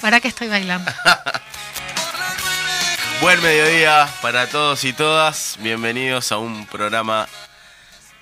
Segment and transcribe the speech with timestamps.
[0.00, 0.90] Para que estoy bailando.
[3.20, 5.58] Buen mediodía para todos y todas.
[5.60, 7.28] Bienvenidos a un programa,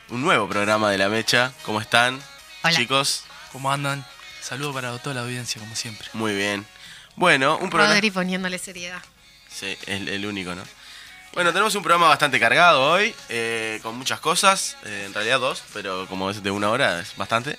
[0.09, 1.53] un nuevo programa de La Mecha.
[1.63, 2.21] ¿Cómo están,
[2.65, 2.75] Hola.
[2.75, 3.23] chicos?
[3.53, 4.05] ¿Cómo andan?
[4.41, 6.09] Saludos para toda la audiencia, como siempre.
[6.13, 6.67] Muy bien.
[7.15, 7.95] Bueno, un programa...
[7.95, 9.01] Rodri poniéndole seriedad.
[9.49, 10.65] Sí, el, el único, ¿no?
[11.35, 15.63] Bueno, tenemos un programa bastante cargado hoy, eh, con muchas cosas, eh, en realidad dos,
[15.73, 17.59] pero como es de una hora es bastante.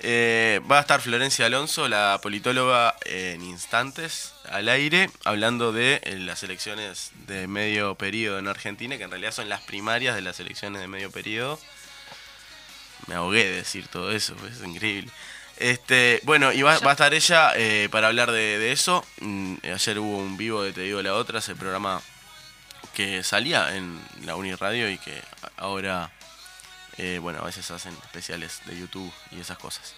[0.00, 6.16] Eh, va a estar Florencia Alonso, la politóloga, en instantes al aire, hablando de eh,
[6.18, 10.40] las elecciones de medio periodo en Argentina, que en realidad son las primarias de las
[10.40, 11.58] elecciones de medio periodo.
[13.06, 15.10] Me ahogué de decir todo eso, pues, es increíble.
[15.56, 19.04] Este, bueno, y va, va a estar ella eh, para hablar de, de eso.
[19.20, 22.02] Mm, ayer hubo un vivo de Te digo la otra, ese programa
[22.94, 25.20] que salía en la Uniradio y que
[25.56, 26.10] ahora,
[26.98, 29.94] eh, bueno, a veces hacen especiales de YouTube y esas cosas.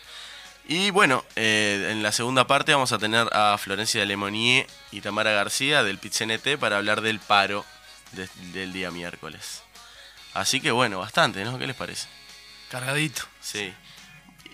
[0.69, 5.01] Y bueno, eh, en la segunda parte vamos a tener a Florencia de Lemonier y
[5.01, 7.65] Tamara García del PITCNT para hablar del paro
[8.13, 9.63] de- del día miércoles.
[10.35, 11.59] Así que bueno, bastante, ¿no?
[11.59, 12.09] ¿Qué les parece?
[12.71, 13.23] Cargadito.
[13.41, 13.73] Sí.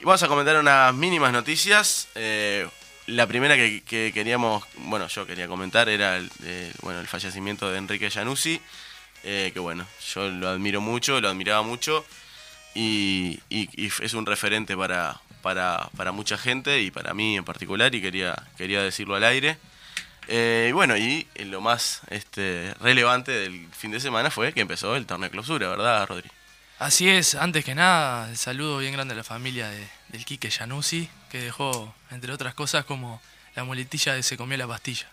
[0.01, 2.09] Y vamos a comentar unas mínimas noticias.
[2.15, 2.69] Eh,
[3.07, 6.31] la primera que, que queríamos, bueno, yo quería comentar era el,
[6.83, 8.61] bueno, el fallecimiento de Enrique Januzzi.
[9.25, 12.05] eh, que bueno, yo lo admiro mucho, lo admiraba mucho.
[12.75, 17.45] Y, y- y es un referente para, para, para mucha gente y para mí en
[17.45, 17.95] particular.
[17.95, 19.59] Y quería, quería decirlo al aire.
[20.29, 24.95] Eh, y bueno, y lo más este, relevante del fin de semana fue que empezó
[24.97, 26.31] el torneo de clausura, ¿verdad, Rodri?
[26.79, 31.09] Así es, antes que nada, saludo bien grande a la familia de- del Quique Januzzi,
[31.31, 33.21] que dejó, entre otras cosas, como
[33.55, 35.09] la muletilla de se comió la pastilla.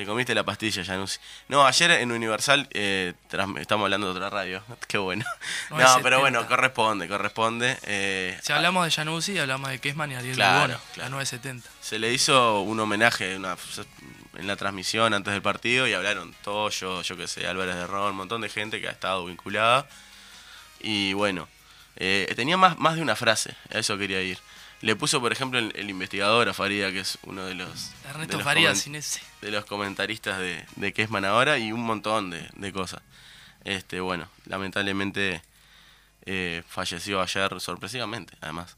[0.00, 1.18] Te comiste la pastilla, Januzzi.
[1.48, 4.62] No, ayer en Universal, eh, tras- estamos hablando de otra radio.
[4.88, 5.26] Qué bueno.
[5.68, 6.02] No, 970.
[6.02, 7.76] pero bueno, corresponde, corresponde.
[7.82, 11.10] Eh, Si hablamos de Januzzi, hablamos de Kesman y Ariel Claro, Lugono, claro.
[11.10, 11.68] la 970.
[11.82, 13.58] se le hizo un homenaje una-
[14.38, 18.12] en la transmisión antes del partido y hablaron Toyo, yo qué sé, Álvarez de Ron,
[18.12, 19.86] un montón de gente que ha estado vinculada.
[20.80, 21.46] Y bueno,
[21.96, 24.38] eh, tenía más, más de una frase, a eso quería ir.
[24.82, 27.92] Le puso, por ejemplo, el, el investigador a Faría, que es uno de los...
[28.02, 29.20] de Ernesto los Farías, coment- sin ese.
[29.42, 33.02] de los comentaristas de, de Kesman ahora y un montón de, de cosas.
[33.64, 35.42] Este, bueno, lamentablemente
[36.24, 38.76] eh, falleció ayer sorpresivamente, además.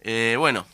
[0.00, 0.64] Eh, bueno,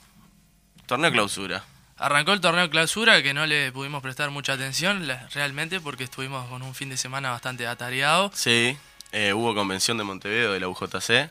[0.87, 1.65] torneo clausura.
[1.97, 6.63] Arrancó el torneo clausura que no le pudimos prestar mucha atención realmente porque estuvimos con
[6.63, 8.31] un fin de semana bastante atareado.
[8.35, 8.77] Sí,
[9.13, 11.31] eh, hubo convención de Montevideo de la UJC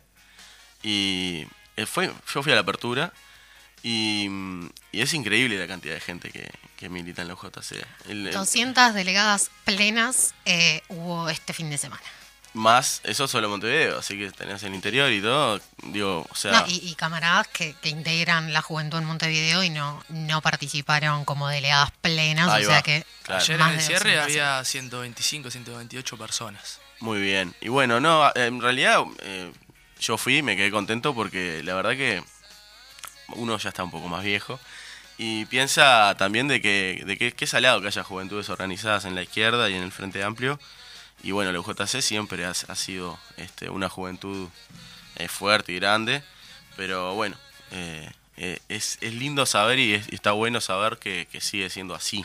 [0.84, 1.46] y
[1.86, 3.13] fue, yo fui a la apertura
[3.83, 7.74] y, mm, y es increíble la cantidad de gente que, que milita en la UJC.
[8.09, 12.01] El- el- 200 delegadas plenas eh, hubo este fin de semana.
[12.53, 16.51] más, eso solo Montevideo, así que tenés el interior y todo, digo, o sea...
[16.53, 21.23] No, y, y camaradas que, que integran la juventud en Montevideo y no, no participaron
[21.23, 23.41] como delegadas plenas, Ahí o sea que claro.
[23.44, 24.23] Ayer en el cierre 200.
[24.23, 26.80] había 125, 128 personas.
[27.00, 27.53] Muy bien.
[27.62, 29.51] Y bueno, no, en realidad eh,
[30.00, 32.23] yo fui y me quedé contento porque la verdad que
[33.29, 34.59] uno ya está un poco más viejo
[35.18, 39.24] y piensa también de que, de que, es salado que haya juventudes organizadas en la
[39.24, 40.59] izquierda y en el Frente Amplio.
[41.24, 44.50] Y bueno, la UJC siempre ha, sido este, una juventud
[45.15, 46.21] eh, fuerte y grande,
[46.75, 47.35] pero bueno,
[47.71, 51.69] eh, eh, es, es lindo saber y, es- y está bueno saber que, que sigue
[51.71, 52.23] siendo así.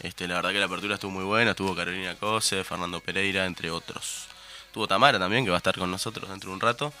[0.00, 3.70] Este, la verdad que la apertura estuvo muy buena, estuvo Carolina Cose, Fernando Pereira, entre
[3.70, 4.26] otros.
[4.72, 6.92] Tuvo Tamara también, que va a estar con nosotros dentro de un rato.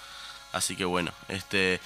[0.52, 1.80] Así que bueno, este,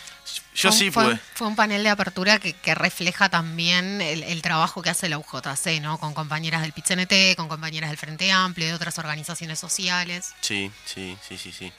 [0.55, 1.21] yo Fue- sí fue, pude.
[1.35, 5.19] fue un panel de apertura que, que refleja también el, el trabajo que hace la
[5.19, 5.99] UJC, ¿no?
[5.99, 10.35] Con compañeras del PITCNT, con compañeras del Frente Amplio, de otras organizaciones sociales.
[10.41, 11.73] Sí, sí, sí, sí, sí.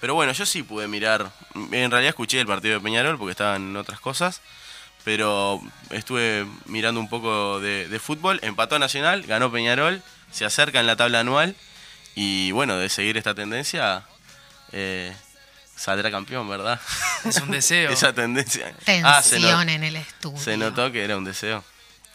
[0.00, 1.32] Pero bueno, yo sí pude mirar.
[1.56, 4.40] En realidad escuché el partido de Peñarol porque estaban en otras cosas.
[5.04, 5.60] Pero
[5.90, 8.38] estuve mirando un poco de, de fútbol.
[8.42, 11.56] Empató Nacional, ganó Peñarol, se acerca en la tabla anual.
[12.14, 14.04] Y bueno, de seguir esta tendencia,
[14.72, 15.16] eh,
[15.78, 16.80] saldrá campeón, ¿verdad?
[17.24, 17.90] Es un deseo.
[17.92, 18.72] Esa tendencia.
[18.84, 20.38] Tensión Ah, se, no- en el estudio.
[20.38, 21.64] se notó que era un deseo.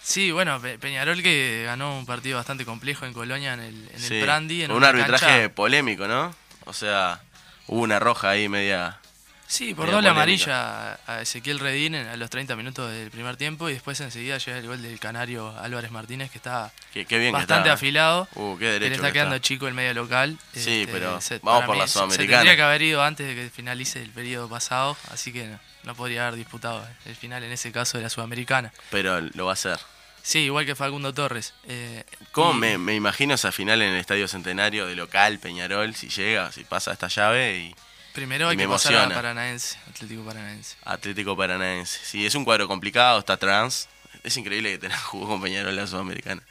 [0.03, 3.99] Sí, bueno, Pe- Peñarol que ganó un partido bastante complejo en Colonia en el, en
[4.01, 4.63] Sí, el Prandi.
[4.63, 6.35] En un arbitraje cancha- polémico, ¿no?
[6.65, 7.21] O sea,
[7.67, 8.99] hubo una roja ahí media.
[9.47, 13.73] Sí, por doble amarilla a Ezequiel Redín a los 30 minutos del primer tiempo y
[13.73, 17.55] después enseguida llega el gol del canario Álvarez Martínez que está Qué, qué bien bastante
[17.55, 17.73] que está.
[17.73, 18.27] afilado.
[18.33, 19.47] Uh, qué que le derecho está que quedando está.
[19.47, 20.39] chico el medio local.
[20.53, 22.25] Sí, Este, pero se- vamos por mí la Sudamericana.
[22.27, 25.59] Se tendría que haber ido antes de que finalice el periodo pasado, así que no,
[25.83, 28.73] no podría haber disputado el final en ese caso de la Sudamericana.
[28.89, 29.77] Pero lo va a hacer.
[30.23, 31.53] Sí, igual que Facundo Torres.
[31.67, 35.93] eh, ¿Cómo y- me, me imagino esa final en el Estadio Centenario de local, Peñarol,
[35.93, 37.75] si llega, si pasa esta llave y
[38.13, 39.15] Primero y hay me que pasar a emociona.
[39.15, 40.75] Paranaense, Atlético Paranaense.
[40.85, 41.99] Atlético Paranaense?
[42.03, 43.87] Sí, es un cuadro complicado, está Trans.
[44.23, 46.41] Es increíble que Terán jugó con Peñarol en la Sudamericana.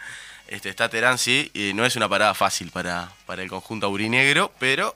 [0.49, 4.53] Este, está Terán, sí, y no es una parada fácil para, para el conjunto aurinegro,
[4.59, 4.95] pero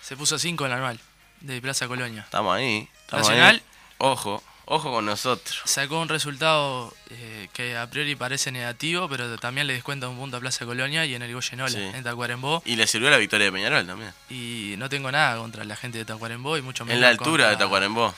[0.00, 1.00] Se puso 5 en la anual
[1.40, 2.22] de Plaza Colonia.
[2.22, 2.88] estamos ahí.
[3.02, 3.56] Estamos Nacional.
[3.56, 3.62] ahí.
[3.98, 5.60] Ojo, ojo con nosotros.
[5.64, 10.36] Sacó un resultado eh, que a priori parece negativo, pero también le descuenta un punto
[10.36, 11.78] a Plaza Colonia y en el Goyenola, Sí.
[11.82, 12.62] en Tacuarembó.
[12.64, 14.12] Y le sirvió la victoria de Peñarol también.
[14.30, 17.50] Y no tengo nada contra la gente de Tacuarembó y mucho menos En la altura
[17.50, 18.14] de Tacuarembó.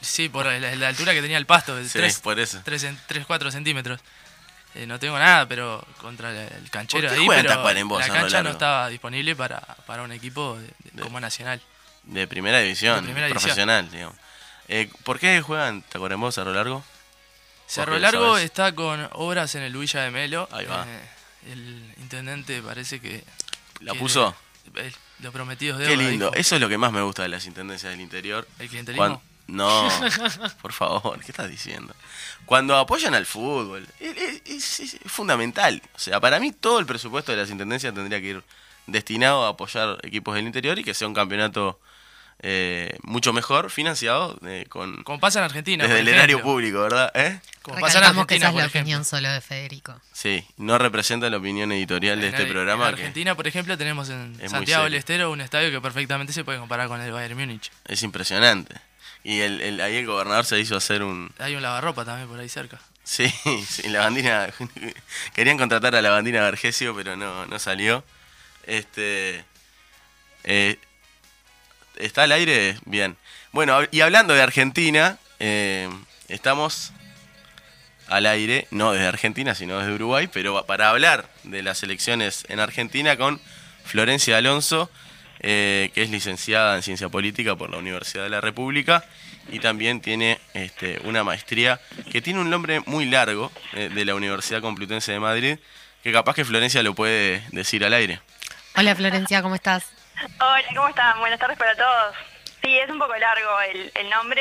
[0.00, 2.60] Sí, por la, la altura que tenía el pasto, de Sí, 3, por eso.
[3.26, 4.00] 4 centímetros.
[4.74, 8.42] Eh, no tengo nada, pero contra el, canchero ¿Por qué ahí, pero Tacuarembó, la cancha
[8.42, 11.60] no estaba disponible para, para un equipo de- de- De- como Nacional.
[12.02, 13.42] De primera división, De primera división.
[13.42, 14.16] profesional, digamos.
[14.68, 16.84] Eh, ¿Por qué juegan Tacuarembó, Cerro Largo?
[17.66, 20.48] Cerro Largo está con obras en el Villa de Melo.
[20.52, 20.86] Ahí va.
[20.88, 23.24] Eh, el intendente parece que...
[23.80, 24.34] ¿La puso?
[24.74, 26.26] el- los prometidos de Qué obra, lindo.
[26.26, 26.36] dijo.
[26.40, 28.46] Eso es lo que más me gusta de las intendencias del interior.
[28.58, 29.06] ¿El clientelismo?
[29.06, 29.88] Cuan- No,
[30.62, 31.94] por favor, ¿qué estás diciendo?
[32.46, 35.80] Cuando apoyan al fútbol, es- es fundamental.
[35.94, 38.42] O sea, para mí todo el presupuesto de las intendencias tendría que ir
[38.86, 41.78] destinado a apoyar equipos del interior y que sea un campeonato
[42.46, 45.84] eh, mucho mejor, financiado eh, con Como pasa en Argentina.
[45.84, 47.10] desde el erario público, ¿verdad?
[47.14, 47.40] ¿Eh?
[47.62, 49.98] Como pasa en Recalcamos que Argentina, esa es la opinión solo de Federico.
[50.12, 52.88] Sí, no representa la opinión editorial de En este programa.
[52.90, 54.94] En que Argentina, por ejemplo, tenemos en es Santiago del.
[54.94, 57.70] Estero un estadio que perfectamente se puede comparar con el Bayern Múnich.
[57.86, 58.74] es impresionante.
[59.22, 62.38] Y el, el- ahí el gobernador se hizo hacer un, Hay un lavarropa también por
[62.38, 62.78] ahí cerca.
[63.04, 63.26] Sí,
[63.66, 64.48] sí, la bandina.
[65.34, 68.04] Querían contratar a la bandina Vergesio, pero no, no salió.
[68.66, 69.44] Este.
[70.44, 70.78] eh,
[71.96, 72.76] ¿Está al aire?
[72.84, 73.16] Bien.
[73.52, 75.88] Bueno, y hablando de Argentina, eh,
[76.28, 76.92] estamos
[78.08, 82.60] al aire, no desde Argentina, sino desde Uruguay, pero para hablar de las elecciones en
[82.60, 83.40] Argentina con
[83.84, 84.90] Florencia Alonso,
[85.40, 89.04] eh, que es licenciada en Ciencia Política por la Universidad de la República
[89.50, 91.80] y también tiene este, una maestría
[92.10, 95.58] que tiene un nombre muy largo eh, de la Universidad Complutense de Madrid,
[96.02, 98.20] que capaz que Florencia lo puede decir al aire.
[98.76, 99.84] Hola Florencia, ¿cómo estás?
[100.40, 101.18] Hola, ¿cómo están?
[101.20, 102.14] Buenas tardes para todos.
[102.62, 104.40] Sí, es un poco largo el, el nombre.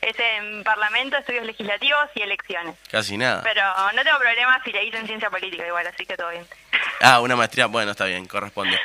[0.00, 2.74] Es en Parlamento, Estudios Legislativos y Elecciones.
[2.90, 3.40] Casi nada.
[3.42, 3.62] Pero
[3.94, 6.46] no tengo problema si le dicen Ciencia Política igual, así que todo bien.
[7.04, 8.78] Ah, una maestría, bueno, está bien, corresponde.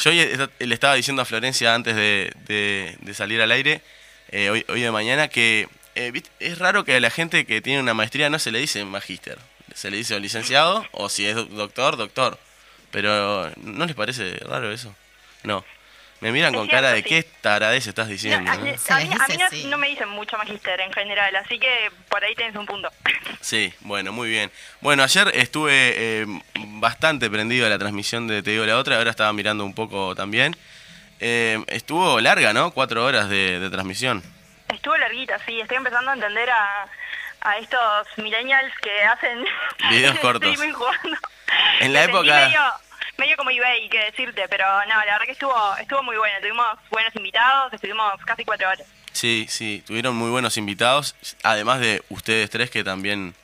[0.00, 3.80] Yo le estaba diciendo a Florencia antes de, de- de salir al aire,
[4.30, 7.78] eh, hoy, hoy de mañana, que eh, es raro que a la gente que tiene
[7.80, 9.38] una maestría no se le dice magíster,
[9.72, 12.38] se le dice o licenciado, o si es doctor, doctor.
[12.90, 14.92] Pero, ¿no les parece raro eso?
[15.44, 15.64] No.
[16.20, 17.08] Me miran Es con cierto, cara de sí.
[17.08, 18.40] qué taradez estás diciendo.
[18.44, 18.64] No, a, ¿no?
[18.64, 21.34] mí- Se a les mí, a mí dice no, me dicen mucho magíster en general,
[21.36, 22.90] así que por ahí tenés un punto.
[23.42, 24.50] Sí, bueno, muy bien.
[24.82, 29.08] Bueno, ayer estuve eh, bastante prendido a la transmisión de Te digo la otra, ahora
[29.10, 30.54] estaba mirando un poco también.
[31.20, 32.70] Eh, estuvo larga, ¿no?
[32.72, 34.22] Cuatro horas de, de transmisión.
[34.74, 35.58] Estuvo larguita, sí.
[35.58, 36.86] Estoy empezando a entender a,
[37.40, 39.42] a estos millennials que hacen
[39.88, 40.54] Videos cortos.
[40.56, 41.16] jugando.
[41.80, 42.60] En la época- Medio,
[43.20, 46.34] medio como eBay, que decirte, pero no, la verdad que estuvo, estuvo muy bueno.
[46.40, 48.86] Tuvimos buenos invitados, estuvimos casi cuatro horas.
[49.12, 53.34] Sí, sí, tuvieron muy buenos invitados, además de ustedes tres que también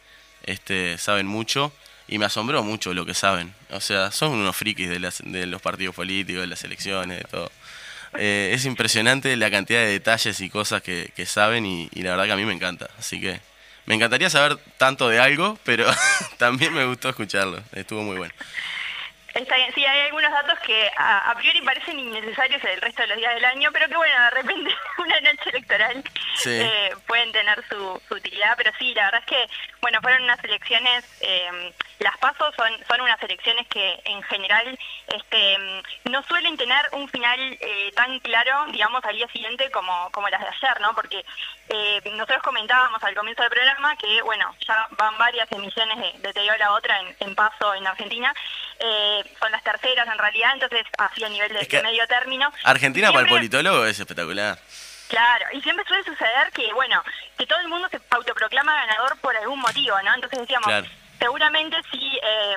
[0.44, 1.72] este, saben mucho.
[2.08, 3.52] Y me asombró mucho lo que saben.
[3.70, 7.24] O sea, son unos frikis de, las, de los partidos políticos, de las elecciones, de
[7.24, 7.50] todo.
[8.16, 12.26] Eh, es impresionante la cantidad de detalles y cosas que, saben y, y la verdad
[12.26, 12.88] que a mí me encanta.
[12.98, 13.40] Así que
[13.86, 15.86] Me encantaría saber tanto de algo, pero
[16.38, 17.60] también me gustó escucharlo.
[17.72, 18.34] Estuvo muy bueno.
[19.36, 23.08] Está bien, sí, hay algunos datos que a, a priori parecen innecesarios el resto de
[23.08, 26.02] los días del año, pero que bueno, de repente una noche electoral
[26.36, 26.50] Sí.
[26.60, 29.46] eh, pueden tener su, su utilidad, pero sí, la verdad es que,
[29.82, 34.78] bueno, fueron unas elecciones, eh, las pasos son, son unas elecciones que en general
[35.08, 40.10] este, mm, no suelen tener un final eh, tan claro, digamos, al día siguiente como,
[40.12, 40.94] como las de ayer, ¿no?
[40.94, 41.24] Porque
[41.68, 46.32] eh, nosotros comentábamos al comienzo del programa que, bueno, ya van varias emisiones de, de
[46.32, 48.32] Te digo la otra en, en paso en Argentina,
[48.78, 52.06] eh, son las terceras en realidad, entonces así a nivel de, Es que de medio
[52.06, 52.52] término.
[52.64, 54.58] Argentina para el politólogo es espectacular.
[55.08, 57.02] Claro, y siempre suele suceder que, bueno,
[57.38, 60.14] que todo el mundo se autoproclama ganador por algún motivo, ¿no?
[60.14, 60.86] Entonces decíamos, Claro.
[61.18, 62.56] Seguramente si eh,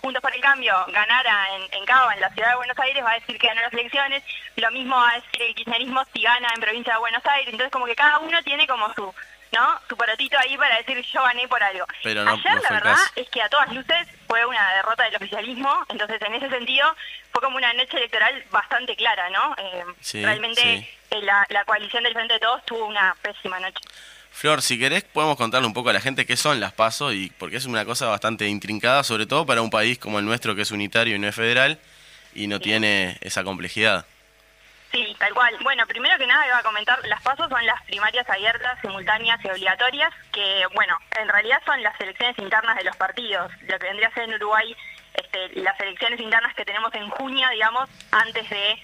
[0.00, 3.12] Juntos por el Cambio ganara en, en Cava, en la ciudad de Buenos Aires, va
[3.12, 4.22] a decir que ganó las elecciones,
[4.56, 7.72] lo mismo va a decir el kirchnerismo si gana en provincia de Buenos Aires, entonces
[7.72, 9.14] como que cada uno tiene como su,
[9.52, 9.80] ¿no?
[9.88, 11.84] Su porotito ahí para decir yo gané por algo.
[12.02, 13.12] Pero no- Ayer no la verdad caso.
[13.16, 16.94] es que a todas luces fue una derrota del oficialismo, entonces en ese sentido
[17.32, 19.54] fue como una noche electoral bastante clara, ¿no?
[19.58, 20.88] Eh, Sí, realmente sí.
[21.10, 23.80] eh, la, la coalición del Frente de Todos tuvo una pésima noche.
[24.30, 27.30] Flor, si querés, podemos contarle un poco a la gente qué son las PASO y
[27.38, 30.62] porque es una cosa bastante intrincada, sobre todo para un país como el nuestro que
[30.62, 31.78] es unitario y no es federal
[32.34, 34.06] y no tiene esa complejidad.
[34.92, 35.56] Sí, tal cual.
[35.62, 39.48] Bueno, primero que nada iba a comentar, las pasos son las primarias abiertas, simultáneas y
[39.48, 44.08] obligatorias, que, bueno, en realidad son las elecciones internas de los partidos, lo que vendría
[44.08, 44.74] a ser en Uruguay
[45.14, 48.82] este, las elecciones internas que tenemos en junio, digamos, antes de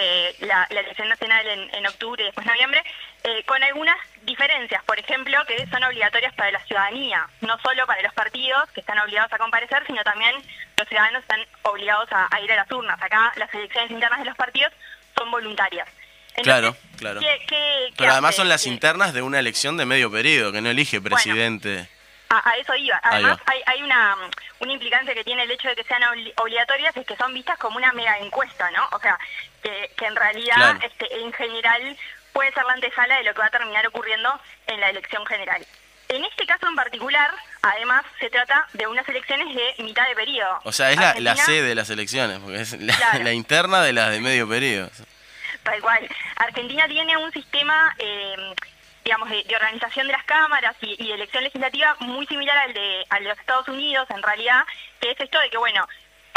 [0.00, 2.82] eh, la, la elección nacional en, en octubre y después noviembre,
[3.24, 8.02] eh, con algunas diferencias, por ejemplo, que son obligatorias para la ciudadanía, no solo para
[8.02, 10.34] los partidos que están obligados a comparecer, sino también
[10.76, 13.00] los ciudadanos están obligados a, a ir a las urnas.
[13.02, 14.72] Acá las elecciones internas de los partidos
[15.16, 15.88] son voluntarias.
[16.42, 17.18] Claro, claro.
[17.18, 18.36] ¿qué- qué- qué Pero además hace?
[18.38, 21.88] son las internas de una elección de medio periodo, que no elige presidente.
[22.30, 23.00] A, a eso iba.
[23.02, 24.14] Además, hay, hay una,
[24.60, 27.58] una implicancia que tiene el hecho de que sean obli- obligatorias, es que son vistas
[27.58, 28.86] como una mega encuesta, ¿no?
[28.92, 29.18] O sea,
[29.62, 30.78] que, que en realidad, Claro.
[30.82, 31.96] este, en general,
[32.32, 35.66] puede ser la antesala de lo que va a terminar ocurriendo en la elección general.
[36.08, 37.30] En este caso en particular,
[37.62, 40.58] además, se trata de unas elecciones de mitad de periodo.
[40.64, 43.24] O sea, es la, C de las elecciones, porque es la, Claro.
[43.24, 44.90] la interna de las de medio periodo.
[45.64, 46.08] Tal cual.
[46.36, 48.54] Argentina tiene un sistema, eh,
[49.04, 52.72] digamos, de, de organización de las cámaras y, y de elección legislativa muy similar al
[52.72, 54.62] de, al de los Estados Unidos, en realidad,
[55.00, 55.86] que es esto de que, bueno,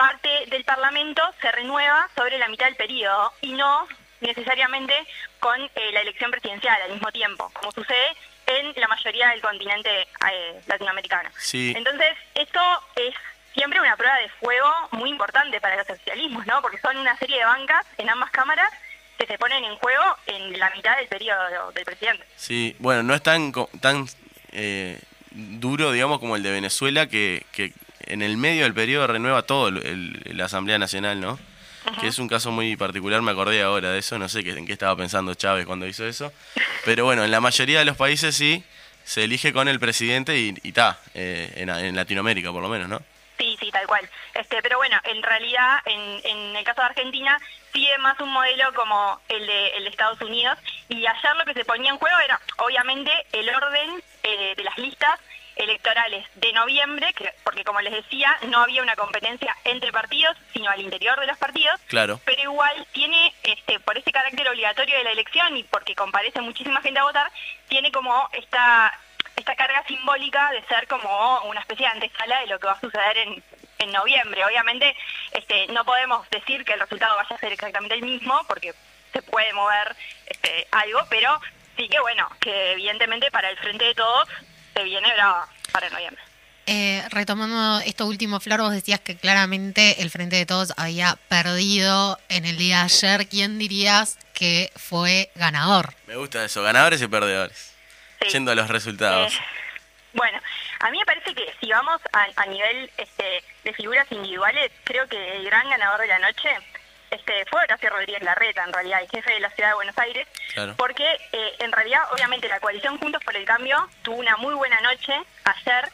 [0.01, 3.87] parte del Parlamento se renueva sobre la mitad del periodo y no
[4.19, 4.95] necesariamente
[5.39, 8.15] con eh, la elección presidencial al mismo tiempo, como sucede
[8.47, 11.29] en la mayoría del continente eh, latinoamericano.
[11.37, 11.73] Sí.
[11.77, 12.59] Entonces, esto
[12.95, 13.13] es
[13.53, 16.63] siempre una prueba de fuego muy importante para los socialismos, ¿no?
[16.63, 18.71] Porque son una serie de bancas en ambas cámaras
[19.19, 22.25] que se ponen en juego en la mitad del periodo del presidente.
[22.35, 24.07] Sí, bueno, no es tan, tan
[24.51, 27.71] eh, duro, digamos, como el de Venezuela, que, que
[28.11, 31.39] en el medio del periodo renueva todo el- la Asamblea Nacional, ¿no?
[31.99, 34.73] Que es un caso muy particular, me acordé ahora de eso, no sé en qué
[34.73, 36.31] estaba pensando Chávez cuando hizo eso.
[36.85, 38.63] Pero bueno, en la mayoría de los países sí,
[39.03, 43.01] se elige con el presidente y está, en, en Latinoamérica por lo menos, ¿no?
[43.39, 44.07] Sí, sí, tal cual.
[44.35, 47.39] Este, pero bueno, en realidad, en, en el caso de Argentina,
[47.73, 50.59] sigue más un modelo como el de, el de Estados Unidos.
[50.89, 54.77] Y ayer lo que se ponía en juego era, obviamente, el orden eh, de las
[54.77, 55.19] listas
[55.55, 60.69] electorales de noviembre, que, porque como les decía, no había una competencia entre partidos, sino
[60.69, 61.79] al interior de los partidos.
[61.87, 62.19] Claro.
[62.25, 66.81] Pero igual tiene, este, por ese carácter obligatorio de la elección y porque comparece muchísima
[66.81, 67.31] gente a votar,
[67.67, 68.93] tiene como esta
[69.35, 72.79] esta carga simbólica de ser como una especie de antesala de lo que va a
[72.79, 73.43] suceder en,
[73.79, 74.45] en noviembre.
[74.45, 74.95] Obviamente
[75.31, 78.73] este, no podemos decir que el resultado vaya a ser exactamente el mismo porque
[79.13, 79.95] se puede mover
[80.27, 81.39] este, algo, pero
[81.75, 84.29] sí que bueno, que evidentemente para el frente de todos
[84.73, 86.21] se viene brava para noviembre.
[86.67, 92.19] Eh, retomando esto último, Flor, vos decías que claramente el Frente de Todos había perdido
[92.29, 93.27] en el día de ayer.
[93.27, 95.93] ¿Quién dirías que fue ganador?
[96.07, 97.73] Me gusta eso, ganadores y perdedores.
[98.21, 98.29] Sí.
[98.29, 99.33] Yendo a los resultados.
[99.33, 99.39] Eh,
[100.13, 100.39] bueno,
[100.79, 105.07] a mí me parece que si vamos a, a nivel este, de figuras individuales, creo
[105.07, 106.49] que el gran ganador de la noche
[107.11, 110.27] este, fue Horacio Rodríguez Larreta, en realidad, el jefe de la ciudad de Buenos Aires,
[110.53, 110.73] Claro.
[110.77, 114.79] porque eh, en realidad, obviamente, la coalición Juntos por el Cambio tuvo una muy buena
[114.81, 115.13] noche
[115.43, 115.89] ayer,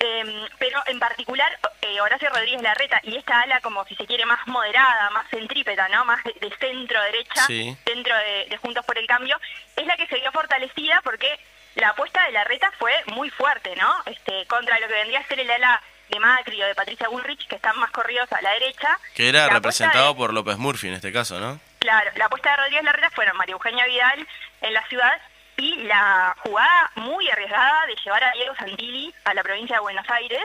[0.00, 1.50] eh, pero en particular
[1.82, 5.88] eh, Horacio Rodríguez Larreta y esta ala como si se quiere más moderada, más centrípeta,
[5.88, 6.04] ¿no?
[6.04, 7.76] Más de, de centro derecha Sí.
[7.84, 9.40] dentro de, de Juntos por el Cambio,
[9.74, 11.28] es la que se vio fortalecida porque
[11.74, 13.92] la apuesta de Larreta fue muy fuerte, ¿no?
[14.06, 17.46] Este, contra lo que vendría a ser el ala de Macri o de Patricia Bullrich,
[17.48, 18.98] que están más corridos a la derecha.
[19.14, 21.60] Que era La representado de- por López Murphy en este caso, ¿no?
[21.78, 24.26] Claro, la apuesta de Rodríguez Larreta fueron María Eugenia Vidal
[24.62, 25.20] en la ciudad
[25.56, 30.08] y la jugada muy arriesgada de llevar a Diego Santilli a la provincia de Buenos
[30.08, 30.40] Aires,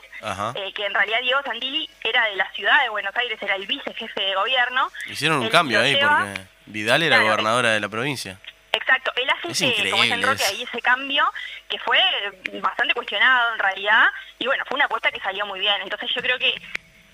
[0.55, 3.67] eh, que en realidad Diego Santilli era de la ciudad de Buenos Aires, era el
[3.67, 4.91] vicejefe de gobierno.
[5.07, 8.39] Hicieron un cambio ahí lleva- porque Vidal era Claro, gobernadora de la provincia.
[8.73, 11.31] Exacto, él hace Es ese, como ese enroque ahí, ese cambio,
[11.69, 11.99] que fue
[12.59, 15.79] bastante cuestionado en realidad, y bueno, fue una apuesta que salió muy bien.
[15.83, 16.59] Entonces yo creo que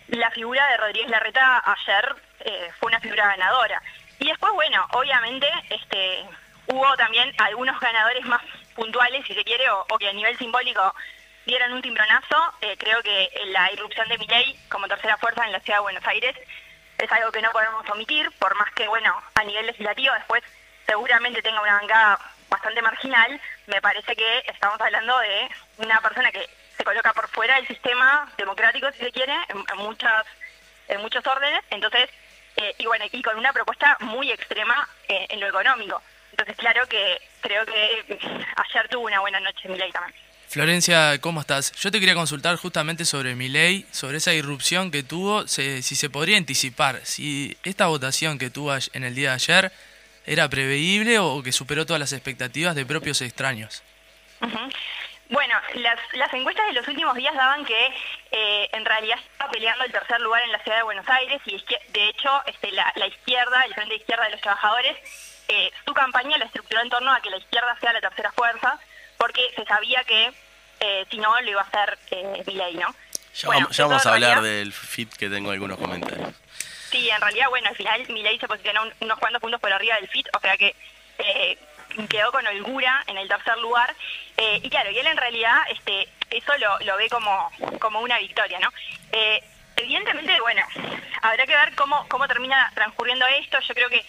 [0.08, 3.82] la figura de Rodríguez Larreta ayer eh, fue una figura ganadora.
[4.20, 6.24] Y después, bueno, obviamente este
[6.68, 8.42] hubo también algunos ganadores más
[8.74, 10.96] puntuales, si se quiere, o, o que a nivel simbólico
[11.46, 12.54] dieron un timbronazo.
[12.62, 16.06] Eh, creo que la irrupción de Milei como tercera fuerza en la ciudad de Buenos
[16.08, 16.36] Aires
[16.98, 20.44] es algo que no podemos omitir, por más que, bueno, a nivel legislativo después
[20.93, 22.19] seguramente tenga una bancada
[22.50, 27.55] bastante marginal, me parece que estamos hablando de una persona que se coloca por fuera
[27.58, 30.25] del sistema democrático, si se quiere, en, en muchas
[30.88, 32.10] en muchos órdenes, entonces,
[32.55, 36.01] eh, y bueno, y con una propuesta muy extrema eh, en lo económico.
[36.31, 38.17] Entonces, claro que creo que
[38.55, 40.15] ayer tuvo una buena noche Milei también.
[40.48, 41.72] Florencia, ¿cómo estás?
[41.74, 45.96] Yo te quería consultar justamente sobre mi ley, sobre esa irrupción que tuvo, se- si
[45.96, 49.72] se podría anticipar, si esta votación que tuvo en el día de ayer
[50.29, 53.81] era preveible o que superó todas las expectativas de propios extraños.
[55.29, 57.88] Bueno, las, las encuestas de los últimos días daban que
[58.31, 61.51] eh, en realidad estaba peleando el tercer lugar en la ciudad de Buenos Aires y
[61.93, 64.98] de hecho este, la, la izquierda, el Frente de Izquierda de los Trabajadores,
[65.48, 68.79] eh, su campaña la estructuró en torno a que la izquierda sea la tercera fuerza
[69.17, 70.31] porque se sabía que
[70.79, 72.93] eh, si no lo iba a hacer eh, Milei, ¿no?
[73.36, 76.33] Ya, Bueno, vamos, ya vamos a hablar realidad- del fit que tengo algunos comentarios.
[76.91, 79.96] Sí, en realidad, bueno, al final Milei se posicionó un- unos cuantos puntos por arriba
[79.96, 80.75] del FIT, o sea que
[81.19, 81.58] eh,
[82.10, 83.93] quedó con holgura en el tercer lugar.
[84.38, 88.17] Eh, y claro, y él en realidad este, eso lo, lo ve como, como una
[88.19, 88.72] victoria, ¿no?
[89.12, 89.43] Eh,
[89.75, 90.62] evidentemente, bueno,
[91.22, 93.60] habrá que ver cómo, cómo termina transcurriendo esto.
[93.60, 94.03] Yo creo que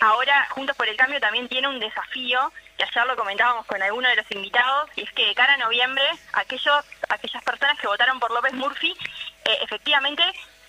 [0.00, 4.08] ahora Juntos por el Cambio también tiene un desafío, que ayer lo comentábamos con alguno
[4.08, 8.18] de los invitados, y es que de cara a noviembre, aquellos, aquellas personas que votaron
[8.18, 8.96] por López Murphy,
[9.44, 10.22] efectivamente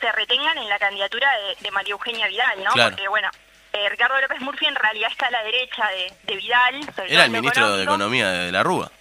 [0.04, 2.72] se retengan en la candidatura de, de María Eugenia Vidal, ¿no?
[2.72, 2.90] Claro.
[2.92, 3.30] Porque, bueno,
[3.72, 6.94] eh, Ricardo López Murphy en realidad está a la derecha de, de Vidal.
[7.08, 7.84] Era el ministro de.
[7.84, 8.92] Economía de la Rúa.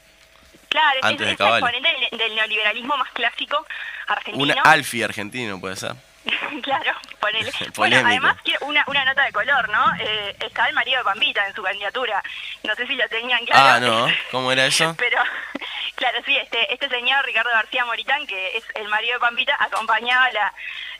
[0.69, 3.67] Claro, es, antes de es exponente del, del neoliberalismo más clásico
[4.07, 4.55] argentino.
[4.55, 5.93] Un alfi argentino, puede ser.
[6.63, 7.51] claro, ponele.
[7.77, 9.85] Bueno, además una, una nota de color, ¿no?
[9.99, 12.23] Eh, está el marido de Pampita en su candidatura.
[12.63, 13.63] No sé si lo tenían claro.
[13.63, 14.15] Ah, no.
[14.31, 14.95] ¿Cómo era eso?
[14.99, 15.19] Pero,
[15.97, 20.31] claro, sí, este, este señor Ricardo García Moritán, que es el marido de Pampita, acompañaba
[20.31, 20.53] la,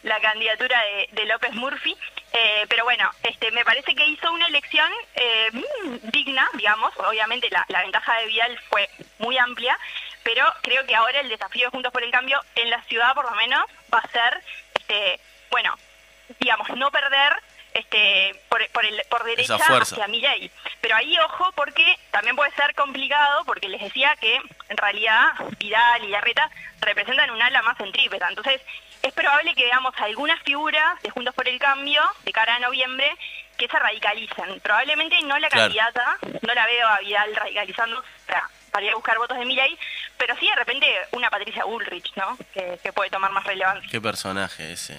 [0.03, 1.97] la candidatura de, de López Murphy.
[2.35, 6.93] Eh, pero bueno, este, me parece que hizo una elección eh, mm, digna, digamos.
[6.97, 9.79] Obviamente la, la ventaja de Vidal fue muy amplia,
[10.23, 13.25] pero creo que ahora el desafío de Juntos por el Cambio en la ciudad, por
[13.25, 14.43] lo menos, va a ser,
[14.93, 15.75] este, bueno,
[16.41, 17.33] digamos, no perder
[17.75, 20.51] este por, por, el, por derecha hacia Milei.
[20.81, 24.37] Pero ahí ojo porque también puede ser complicado porque les decía que
[24.69, 26.51] en realidad Vidal y Larreta
[26.81, 28.29] representan un ala más centrípeta.
[28.29, 28.61] Entonces
[29.03, 33.11] es probable que veamos algunas figuras de Juntos por el Cambio de cara a noviembre
[33.57, 34.61] que se radicalicen.
[34.61, 35.65] Probablemente no la Claro.
[35.67, 38.03] candidata, no la veo a Vidal radicalizando
[38.73, 39.79] para, ir a buscar votos de Milei,
[40.17, 42.37] pero sí de repente una Patricia Bullrich, ¿no?
[42.55, 43.89] Que, que puede tomar más relevancia.
[43.91, 44.97] Qué personaje ese.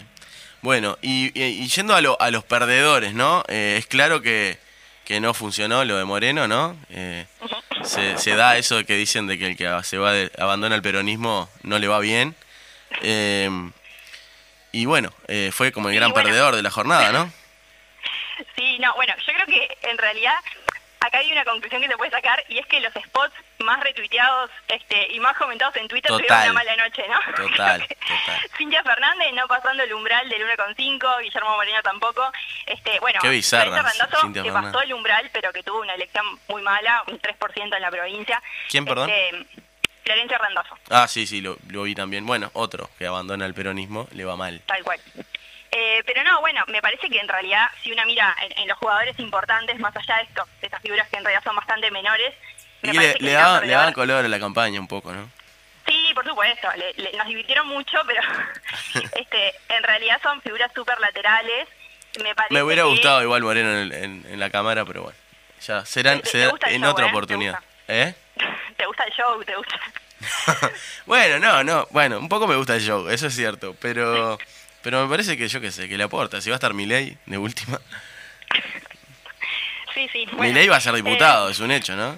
[0.61, 3.43] Bueno, y, y- y yendo a, lo- a los perdedores, ¿no?
[3.49, 4.57] Eh, es claro que,
[5.03, 6.77] que no funcionó lo de Moreno, ¿no?
[6.89, 7.25] Eh,
[7.83, 10.81] se, se da eso que dicen de que el que se va de- abandona el
[10.81, 12.33] peronismo no le va bien.
[13.01, 13.49] Eh,
[14.71, 16.25] y bueno, eh, fue como el gran bueno.
[16.27, 17.31] perdedor de la jornada, ¿no?
[18.55, 20.33] Sí, no, bueno, yo creo que en realidad
[21.03, 24.49] acá hay una conclusión que se puede sacar y es que los spots más retuiteados
[24.67, 27.19] este, y más comentados en Twitter tuvieron una mala noche, ¿no?
[27.35, 28.49] Total, total.
[28.57, 32.31] Cintia Fernández no pasando el umbral del 1,5, Guillermo Moreno tampoco.
[32.65, 33.83] Este, bueno, Qué bizarra,
[34.21, 34.71] Cintia que Fernández.
[34.71, 38.41] pasó el umbral, pero que tuvo una elección muy mala, un 3% en la provincia.
[38.69, 39.09] ¿Quién, perdón?
[39.09, 39.45] Este,
[40.03, 40.77] Florencia Randazzo.
[40.89, 42.25] Ah, sí, sí, lo, lo vi también.
[42.25, 44.61] Bueno, otro que abandona el peronismo le va mal.
[44.65, 44.99] Tal cual.
[45.75, 48.77] Eh, pero no, bueno, me parece que en realidad, si uno mira en, en los
[48.77, 52.33] jugadores importantes, más allá de esto, de estas figuras que en realidad son bastante menores,
[52.83, 55.29] me Y le, le daba, le daban color a la campaña un poco, ¿no?
[55.87, 58.21] Sí, por supuesto, le- le- nos divirtieron mucho, pero
[59.15, 61.67] este, en realidad son figuras súper laterales.
[62.21, 65.17] Me, parece Me hubiera que- gustado igual Moreno en, en- en la cámara, pero bueno.
[65.65, 66.49] Ya, serán, Te- te en
[66.81, 67.07] show, otra ¿eh?
[67.09, 67.59] ¿Te oportunidad.
[67.87, 68.13] ¿Eh?
[68.77, 69.43] ¿Te gusta el show?
[69.43, 69.79] ¿Te gusta?
[71.05, 74.37] bueno, no, no, bueno, un poco me gusta el show, eso es cierto, pero
[74.83, 77.17] pero me parece que yo qué sé, que le aporta, si va a estar Milei
[77.25, 77.79] de última.
[79.93, 80.25] Sí, sí.
[80.25, 82.17] bueno, Milei va a ser eh, diputado, es un hecho, ¿no?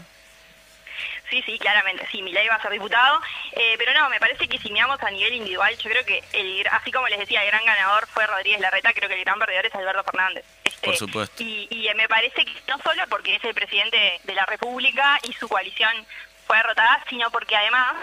[1.30, 4.58] Sí, sí, claramente, sí, Milei va a ser diputado, eh, pero no, me parece que
[4.60, 7.66] si miramos a nivel individual, yo creo que, el, así como les decía, el gran
[7.66, 10.46] ganador fue Rodríguez Larreta, creo que el gran perdedor es Alberto Fernández.
[10.64, 11.44] Este, Por supuesto.
[11.44, 15.34] Y, y me parece que no solo porque es el presidente de la República y
[15.34, 15.92] su coalición
[16.48, 17.96] fue derrotada, sino porque además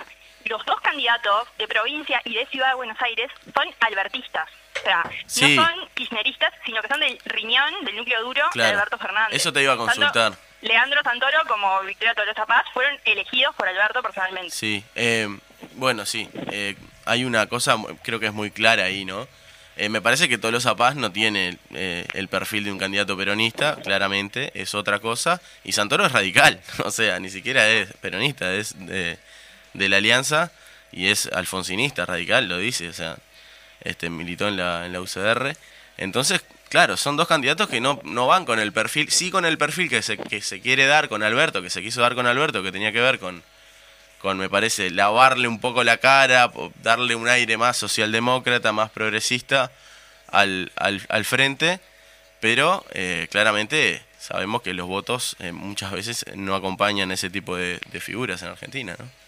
[0.47, 4.49] los dos candidatos de provincia y de Ciudad de Buenos Aires son albertistas.
[4.81, 5.57] O sea, Sí.
[5.57, 8.65] no son kirchneristas, sino que son del riñón, del núcleo duro de.
[8.65, 9.37] Alberto Fernández.
[9.37, 10.33] Eso te iba a Tanto consultar.
[10.63, 14.51] Leandro Santoro como Victoria Tolosa Paz fueron elegidos por Alberto personalmente.
[14.51, 15.29] Sí, eh,
[15.75, 16.29] bueno, sí.
[16.53, 19.27] eh, hay una cosa, creo que es muy clara ahí, ¿no?
[19.77, 23.77] Eh, me parece que Tolosa Paz no tiene eh, el perfil de un candidato peronista,
[23.83, 25.41] claramente, es otra cosa.
[25.65, 29.19] Y Santoro es radical, o sea, ni siquiera es peronista, es de,
[29.75, 30.53] de la alianza
[30.93, 33.17] y es alfonsinista, radical, lo dice, o sea,
[33.83, 35.57] este militó en la, en la UCR.
[35.97, 39.59] Entonces, claro, son dos candidatos que no, no van con el perfil, sí con el
[39.59, 42.63] perfil que se, que se quiere dar con Alberto, que se quiso dar con Alberto,
[42.63, 43.43] que tenía que ver con,
[44.21, 49.73] con, me parece, lavarle un poco la cara, darle un aire más socialdemócrata, más progresista
[50.29, 51.81] al, al, al frente,
[52.41, 57.81] pero eh, claramente sabemos que los votos eh, muchas veces no acompañan ese tipo de,
[57.91, 59.22] de figuras en Argentina, ¿no?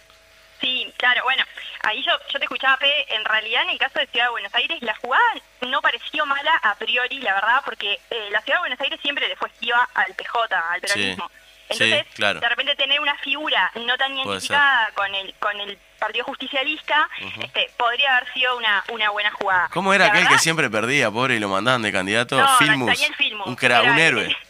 [0.64, 1.44] Sí, claro, bueno,
[1.82, 4.54] ahí yo, yo te escuchaba, Pe, en realidad en el caso de Ciudad de Buenos
[4.54, 5.22] Aires la jugada
[5.68, 9.28] no pareció mala a priori, la verdad, porque eh, la Ciudad de Buenos Aires siempre
[9.28, 11.30] le fue esquiva al PJ, al peronismo.
[11.70, 12.40] Sí, Entonces, claro.
[12.40, 17.08] de repente tener una figura no tan identificada con el con el Partido Justicialista,
[17.40, 19.68] este, podría haber sido una, una buena jugada.
[19.72, 22.38] ¿Cómo era La aquel que siempre perdía, pobre, y lo mandaban de candidato?
[22.38, 23.46] no, Filmus, Daniel Filmus.
[23.46, 24.34] un, Era héroe.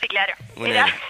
[0.00, 0.34] Sí, claro.
[0.56, 1.00] Un era, héroe.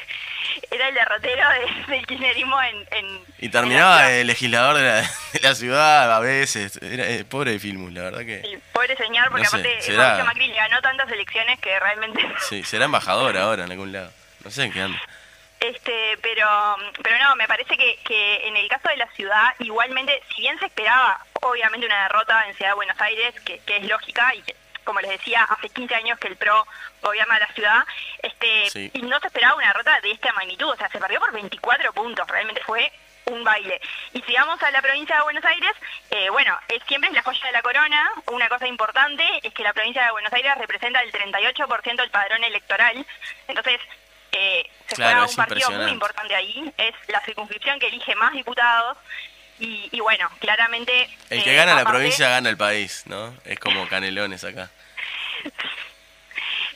[0.72, 5.40] Era el derrotero de- del kirchnerismo en, en- Y terminaba de legislador de la, de
[5.40, 6.78] la ciudad a veces.
[6.82, 8.40] Era eh, pobre Filmus, la verdad que...
[8.42, 11.78] Sí, pobre señor, porque No sé, aparte será- Mauricio Macri le ganó tantas elecciones que
[11.78, 12.20] realmente...
[12.48, 14.10] Sí, será embajador ahora en algún lado.
[14.44, 15.00] No sé en qué anda.
[15.60, 16.44] Este, pero,
[17.04, 20.58] pero no, me parece que, que en el caso de la ciudad, igualmente, si bien
[20.58, 24.42] se esperaba, obviamente, una derrota en Ciudad de Buenos Aires, que, que es lógica y
[24.42, 26.66] que, como les decía, hace 15 años que el PRO
[27.00, 27.84] gobierna la ciudad,
[28.22, 28.90] este, Sí.
[28.94, 31.92] y no se esperaba una derrota de esta magnitud, o sea, se perdió por 24
[31.92, 32.92] puntos, realmente fue
[33.26, 33.80] un baile.
[34.12, 35.72] Y si vamos a la provincia de Buenos Aires,
[36.10, 38.10] eh, bueno, es, siempre es la joya de la corona.
[38.26, 42.42] Una cosa importante es que la provincia de Buenos Aires representa el 38% del padrón
[42.42, 43.06] electoral.
[43.46, 43.80] Entonces,
[44.32, 46.72] eh, se Claro, juega un partido muy importante ahí.
[46.76, 48.98] Es la circunscripción que elige más diputados.
[49.62, 51.08] Y, y bueno, claramente...
[51.30, 53.32] El que eh, gana la provincia gana el país, ¿no?
[53.44, 54.70] Es como Canelones acá.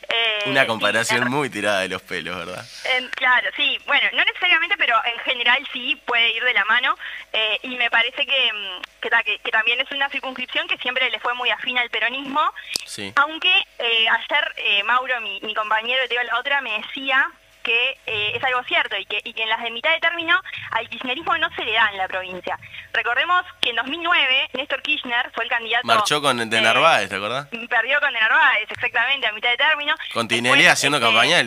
[0.09, 2.65] eh, Una comparación muy tirada de los pelos, ¿verdad?
[2.85, 3.77] Eh, claro, sí.
[3.87, 6.97] Bueno, no necesariamente, pero en general sí puede ir de la mano.
[7.33, 11.11] eh, y me parece que, mm, que, que- que también es una circunscripción que siempre
[11.11, 12.41] le fue muy afín al peronismo.
[12.85, 13.13] Sí.
[13.17, 17.29] Aunque ayer eh, Mauro, mi, mi compañero de la otra, me decía
[17.67, 20.41] que eh, es algo cierto y que, y que en las de mitad de término
[20.71, 22.57] al kirchnerismo no se le da en la provincia.
[22.93, 25.85] Recordemos que en 2009 Néstor Kirchner fue el candidato...
[25.85, 27.49] Marchó con de eh, Narváez, ¿te acordás?
[27.69, 29.97] Perdió con de Narváez, exactamente, a mitad de término.
[30.15, 31.41] Con Tinelli haciendo este, campaña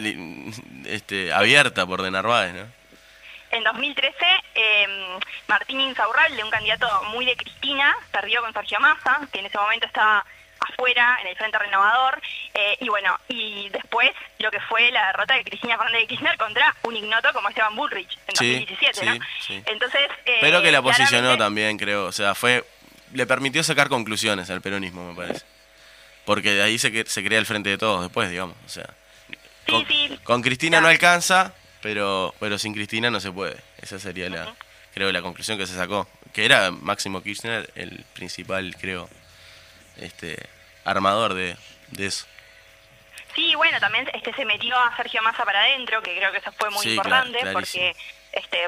[0.85, 2.67] este, abierta por de Narváez, ¿no?
[3.51, 4.15] En 2013,
[4.55, 4.87] eh,
[5.47, 9.87] Martín Insaurralde, un candidato muy de Cristina, perdió con Sergio Massa, que en ese momento
[9.87, 10.25] estaba
[10.79, 12.21] afuera en el Frente Renovador,
[12.53, 16.37] eh, y bueno, y después lo que fue la derrota de Cristina Fernández de Kirchner
[16.37, 19.25] contra un ignoto como Esteban Bullrich en Sí, 2017, sí, ¿no?
[19.45, 19.63] sí.
[19.65, 22.05] Entonces, eh, Pero que la posicionó también, creo.
[22.05, 22.63] O sea, fue
[23.13, 25.43] le permitió sacar conclusiones al peronismo, me parece.
[26.25, 28.55] Porque de ahí se, que- se crea el frente de todos después, digamos.
[28.65, 28.87] O sea,
[29.67, 30.17] con, sí.
[30.23, 33.57] con Cristina no alcanza, pero, pero sin Cristina no se puede.
[33.81, 34.53] Esa sería la,
[34.93, 36.07] creo, la conclusión que se sacó.
[36.33, 39.09] Que era Máximo Kirchner el principal, creo,
[39.97, 40.37] este
[40.85, 41.57] armador de,
[41.91, 42.25] de eso.
[43.35, 46.51] Sí, bueno, también este se metió a Sergio Massa para adentro, que creo que eso
[46.53, 47.95] fue muy Sí, importante, porque
[48.31, 48.65] este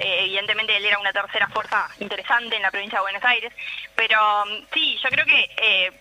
[0.00, 3.52] eh, evidentemente él era una tercera fuerza interesante en la provincia de Buenos Aires,
[3.94, 5.92] pero mm, sí, yo creo que eh,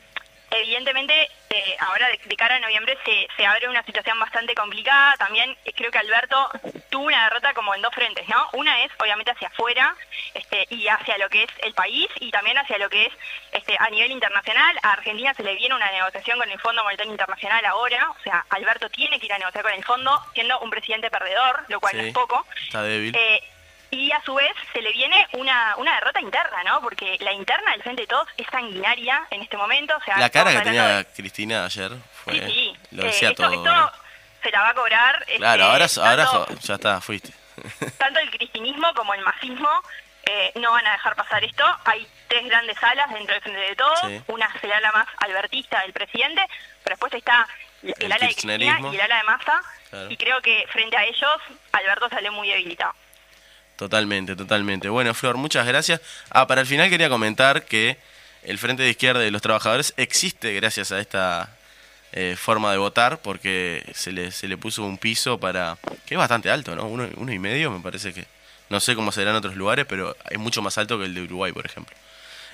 [0.52, 5.16] evidentemente eh, ahora de, de cara a noviembre se, se abre una situación bastante complicada,
[5.18, 6.50] también eh, creo que Alberto
[6.90, 8.50] tuvo una derrota como en dos frentes, ¿no?
[8.54, 9.96] Una es obviamente hacia afuera
[10.34, 13.14] este, y hacia lo que es el país y también hacia lo que es
[13.52, 14.78] este, a nivel internacional.
[14.84, 18.46] A Argentina se le viene una negociación con el Fondo Monetario Internacional ahora, o sea,
[18.50, 21.98] Alberto tiene que ir a negociar con el fondo siendo un presidente perdedor, lo cual
[21.98, 22.46] no es poco.
[22.64, 23.16] Está débil.
[23.16, 23.44] Eh,
[23.92, 26.82] y a su vez se le viene una, una derrota interna, ¿no?
[26.82, 29.96] Porque la interna del Frente de Todos es sanguinaria en este momento.
[29.98, 32.78] O sea, la cara que tenía Cristina ayer de- fue, Sí, sí.
[32.92, 33.54] lo Eh, decía esto, todo.
[33.54, 33.92] esto ¿no?
[34.44, 35.26] se la va a cobrar.
[35.38, 37.32] Claro, este, ahora, ahora tanto- ya está, fuiste.
[37.98, 39.70] tanto el cristinismo como el masismo
[40.30, 41.64] eh, no van a dejar pasar esto.
[41.86, 44.00] Hay tres grandes alas dentro del Frente de Todos.
[44.02, 44.22] Sí.
[44.28, 46.46] Una será la más albertista del presidente,
[46.84, 47.48] pero después está
[47.84, 49.62] el, El ala de Cristina y el ala de Massa.
[49.90, 50.12] Claro.
[50.12, 51.38] Y creo que frente a ellos,
[51.72, 52.94] Alberto salió muy debilitado.
[53.78, 54.90] Totalmente, totalmente.
[54.90, 56.02] Bueno, Flor, muchas gracias.
[56.32, 57.98] Ah, para el final quería comentar que
[58.44, 61.56] el Frente de Izquierda de los Trabajadores existe gracias a esta
[62.12, 65.78] eh, forma de votar porque se le, se le puso un piso para...
[66.08, 66.88] que es bastante alto, ¿no?
[66.88, 68.26] Uno, uno y medio me parece que...
[68.70, 71.22] No sé cómo será en otros lugares, pero es mucho más alto que el de
[71.22, 71.96] Uruguay, por ejemplo.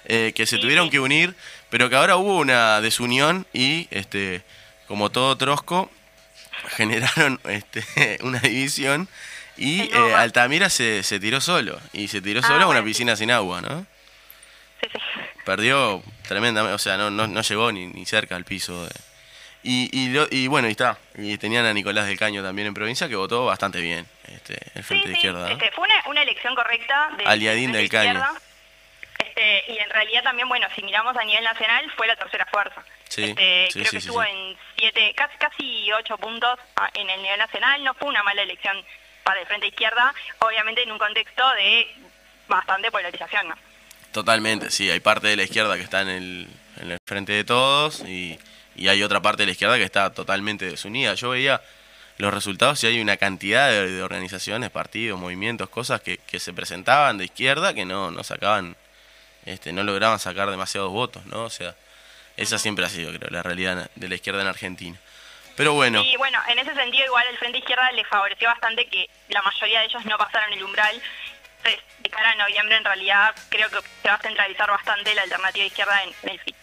[0.06, 1.34] Eh, que se tuvieron que unir,
[1.70, 4.44] pero que ahora hubo una desunión y, este,
[4.90, 5.90] como todo trosco,
[6.76, 9.08] generaron este, una división
[9.58, 11.80] y eh, Altamira se, se tiró solo.
[11.94, 13.86] Y se tiró Ah, solo a una bueno, piscina sin agua, ¿no?
[14.82, 15.00] Sí, sí.
[15.46, 18.86] Perdió tremendamente, o sea, no, no, no llegó ni, ni cerca al piso.
[18.86, 18.92] de-
[19.66, 20.98] y, y, lo- y bueno, y está.
[21.18, 24.84] Y tenían a Nicolás del Caño también en provincia que votó bastante bien este, el
[24.84, 25.40] Sí, Frente de Izquierda.
[25.48, 25.54] ¿no?
[25.54, 27.12] este, fue una, una elección correcta.
[27.18, 28.22] De, Aliadín de del Caño.
[29.20, 32.84] Este, y en realidad también, bueno, si miramos a nivel nacional, fue la tercera fuerza.
[33.08, 37.10] Sí, Este, sí, creo sí, que estuvo en siete, casi, casi ocho puntos ah, en
[37.10, 37.84] el nivel nacional.
[37.84, 38.76] No fue una mala elección
[39.24, 41.88] para el Frente Izquierda, obviamente en un contexto de
[42.48, 43.56] bastante polarización, ¿no?
[44.12, 44.92] Totalmente, sí.
[44.92, 48.40] Hay parte de la izquierda que está en el, en el frente de todos y,
[48.88, 51.14] hay otra parte de la izquierda que está totalmente desunida.
[51.16, 51.62] Yo veía
[52.18, 56.54] los resultados y hay una cantidad de, de organizaciones, partidos, movimientos, cosas que, que se
[56.54, 58.76] presentaban de izquierda que no, no sacaban,
[59.46, 61.44] este, no lograban sacar demasiados votos, ¿no?
[61.44, 61.76] O sea,
[62.38, 65.00] esa siempre ha sido, creo, la realidad de la izquierda en Argentina.
[65.56, 69.08] Pero bueno, Y bueno, en ese sentido igual el Frente Izquierda le favoreció bastante que
[69.30, 71.02] la mayoría de ellos no pasaron el umbral.
[71.58, 75.22] Entonces, de cara a noviembre en realidad creo que se va a centralizar bastante la
[75.22, 76.56] alternativa izquierda en, el FIT.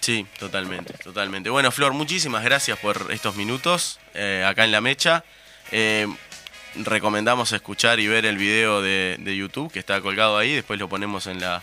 [0.00, 1.48] Sí, totalmente, totalmente.
[1.48, 5.24] Bueno, Flor, muchísimas gracias por estos minutos eh, acá en La Mecha.
[5.70, 6.06] Eh,
[6.74, 10.88] recomendamos escuchar y ver el video de, de YouTube que está colgado ahí, después lo
[10.88, 11.62] ponemos en la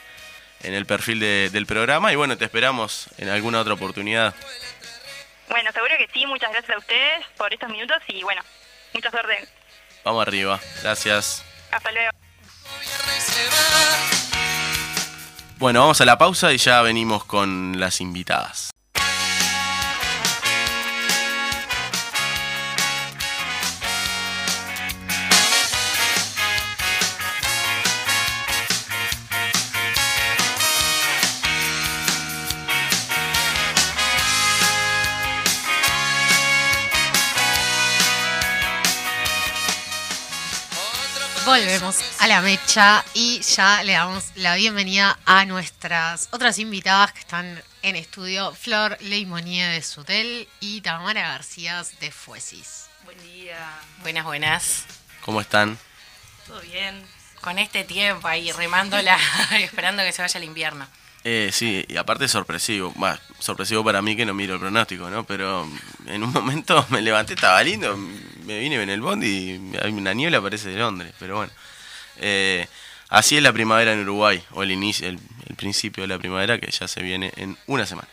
[0.64, 4.34] en el perfil de- del programa y bueno, te esperamos en alguna otra oportunidad.
[5.52, 8.42] Bueno, seguro que sí, muchas gracias a ustedes por estos minutos y bueno,
[8.94, 9.50] mucha suerte.
[10.06, 11.44] Vamos arriba, gracias.
[11.72, 12.10] Hasta luego.
[15.58, 18.72] Bueno, vamos a la pausa y ya venimos con las invitadas.
[41.52, 47.20] Volvemos a la mecha y ya le damos la bienvenida a nuestras otras invitadas que
[47.20, 52.86] están en estudio, Flor Leimonier de Sutel y Tamara García de Fuesis.
[53.04, 53.58] Buen día.
[54.02, 54.86] Buenas, buenas.
[55.26, 55.78] ¿Cómo están?
[56.48, 57.06] ¿Todo bien?
[57.42, 59.20] Con este tiempo ahí remándola,
[59.60, 60.88] esperando que se vaya el invierno.
[61.24, 62.94] Eh, sí, y aparte es sorpresivo.
[63.40, 65.24] Sorpresivo para mí que no miro el pronóstico, ¿no?
[65.26, 65.68] Pero
[66.08, 67.96] en un momento me levanté, estaba lindo,
[68.46, 71.14] me vine en el bond y hay niebla, parece de Londres.
[71.20, 71.52] Pero bueno,
[72.18, 72.68] Eh,
[73.10, 76.60] así es la primavera en Uruguay, o el inicio, el, el principio de la primavera
[76.60, 78.08] que ya se viene en una semana.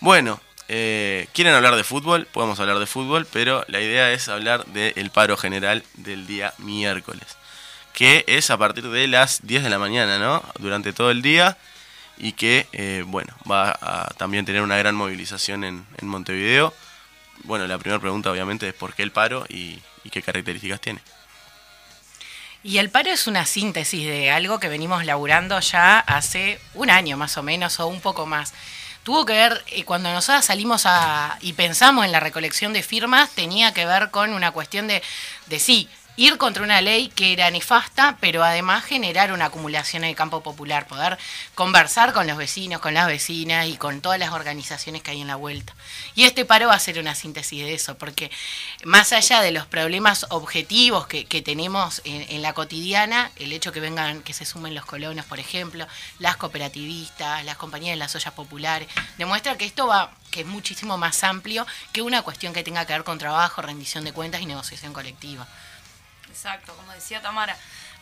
[0.00, 2.26] Bueno, eh, ¿quieren hablar de fútbol?
[2.26, 7.38] Podemos hablar de fútbol, pero la idea es hablar del paro general del día miércoles,
[7.94, 10.42] que es a partir de las 10 de la mañana, ¿no?
[10.58, 11.56] Durante todo el día
[12.18, 16.74] y que, eh, bueno, va a también tener una gran movilización en, Montevideo.
[17.44, 21.00] Bueno, la primera pregunta obviamente es por qué el paro y, y qué características tiene.
[22.64, 27.16] Y el paro es una síntesis de algo que venimos laburando ya hace un año
[27.16, 28.52] más o menos o un poco más.
[29.04, 33.30] Tuvo que ver, eh, cuando nosotros salimos a, y pensamos en la recolección de firmas,
[33.30, 35.02] tenía que ver con una cuestión de,
[35.46, 40.10] de sí, ir contra una ley que era nefasta, pero además generar una acumulación en
[40.10, 41.16] el campo popular, poder
[41.54, 45.28] conversar con los vecinos, con las vecinas y con todas las organizaciones que hay en
[45.28, 45.76] la vuelta.
[46.16, 48.32] Y este paro va a ser una síntesis de eso, porque
[48.82, 53.70] más allá de los problemas objetivos que, que tenemos en, en la cotidiana, el hecho
[53.70, 55.86] que vengan, que se sumen los colonos, por ejemplo,
[56.18, 60.98] las cooperativistas, las compañías de las ollas populares, demuestra que esto va que es muchísimo
[60.98, 64.46] más amplio que una cuestión que tenga que ver con trabajo, rendición de cuentas y
[64.46, 65.46] negociación colectiva.
[66.38, 67.56] Exacto, como decía Tamara,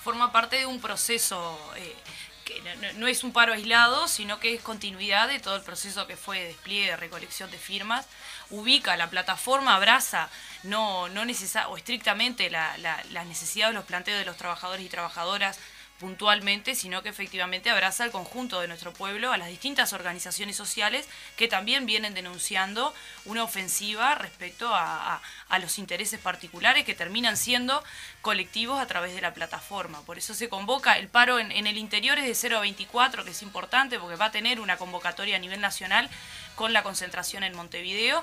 [0.04, 1.96] forma parte de un proceso eh,
[2.44, 2.60] que
[2.96, 6.40] no, es un paro aislado, sino que es continuidad de todo el proceso que fue
[6.40, 8.04] de despliegue, de recolección de firmas.
[8.50, 10.28] Ubica la plataforma, abraza
[10.64, 14.84] no, no necesa- o estrictamente la, la, las necesidades de los planteos de los trabajadores
[14.84, 15.58] y trabajadoras
[15.98, 21.08] puntualmente, sino que efectivamente abraza al conjunto de nuestro pueblo, a las distintas organizaciones sociales
[21.36, 25.20] que también vienen denunciando una ofensiva respecto a,
[25.60, 27.82] los intereses particulares que terminan siendo
[28.20, 30.02] colectivos a través de la plataforma.
[30.02, 33.24] Por eso se convoca el paro en, en el interior es de 0 a 24,
[33.24, 36.10] que es importante porque va a tener una convocatoria a nivel nacional
[36.54, 38.22] con la concentración en Montevideo.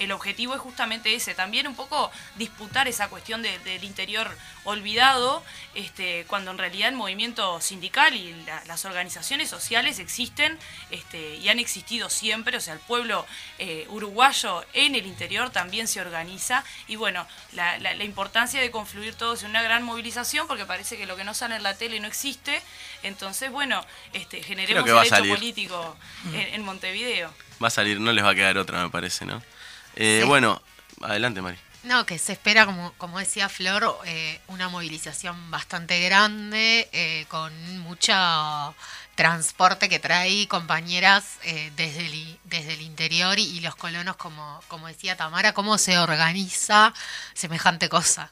[0.00, 4.34] El objetivo es justamente ese, también un poco disputar esa cuestión de- del interior
[4.64, 5.42] olvidado,
[5.74, 10.58] este, cuando en realidad el movimiento sindical y la- las organizaciones sociales existen
[10.90, 13.26] este, y han existido siempre, o sea, el pueblo
[13.58, 18.70] eh, uruguayo en el interior también se organiza y bueno, la, la- la importancia de
[18.70, 21.76] confluir todos en una gran movilización, porque parece que lo que no sale en la
[21.76, 22.62] tele no existe,
[23.02, 25.34] entonces bueno, este, generemos el hecho salir.
[25.34, 25.96] político
[26.32, 27.32] en, en Montevideo.
[27.62, 29.42] Va a salir, no les va a quedar otra, me parece, ¿no?
[29.96, 30.28] Eh, Sí.
[30.28, 30.60] Bueno,
[31.02, 31.58] adelante, Mari.
[31.82, 37.52] No, que se espera, como, como decía Flor, eh, una movilización bastante grande, eh, con
[37.78, 38.12] mucho
[39.14, 44.62] transporte que trae compañeras eh, desde, el, desde el interior y, y los colonos, como,
[44.68, 46.92] como decía Tamara, cómo se organiza
[47.34, 48.30] semejante cosa.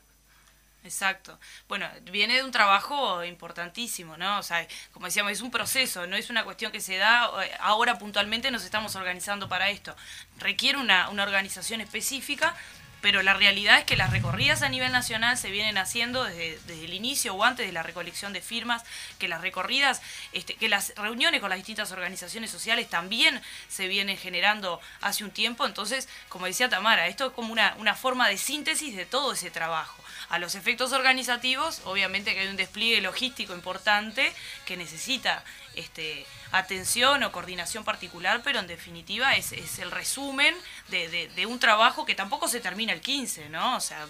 [0.85, 1.39] Exacto.
[1.69, 4.39] Bueno, viene de un trabajo importantísimo, ¿no?
[4.39, 7.51] O sea, como decíamos, es un proceso, no es una cuestión que se da, eh,
[7.61, 9.95] ahora puntualmente nos estamos organizando para esto.
[10.39, 12.55] Requiere una, una organización específica,
[13.01, 16.85] pero la realidad es que las recorridas a nivel nacional se vienen haciendo desde, desde
[16.85, 18.83] el inicio o antes de la recolección de firmas,
[19.19, 20.01] que las recorridas,
[20.33, 25.31] este, que las reuniones con las distintas organizaciones sociales también se vienen generando hace un
[25.31, 25.67] tiempo.
[25.67, 29.51] Entonces, como decía Tamara, esto es como una, una forma de síntesis de todo ese
[29.51, 30.03] trabajo.
[30.31, 34.33] A los efectos organizativos, obviamente que hay un despliegue logístico importante
[34.67, 35.43] que necesita
[35.75, 40.55] este, atención o coordinación particular, pero en definitiva es, el resumen
[40.89, 43.77] de, un trabajo que tampoco se termina el 15, ¿no?
[43.77, 44.07] O sea,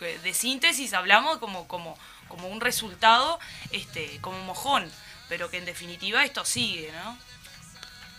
[0.00, 3.38] de síntesis hablamos como un resultado,
[3.70, 4.90] este, como mojón,
[5.28, 7.18] pero que en definitiva esto sigue, ¿no?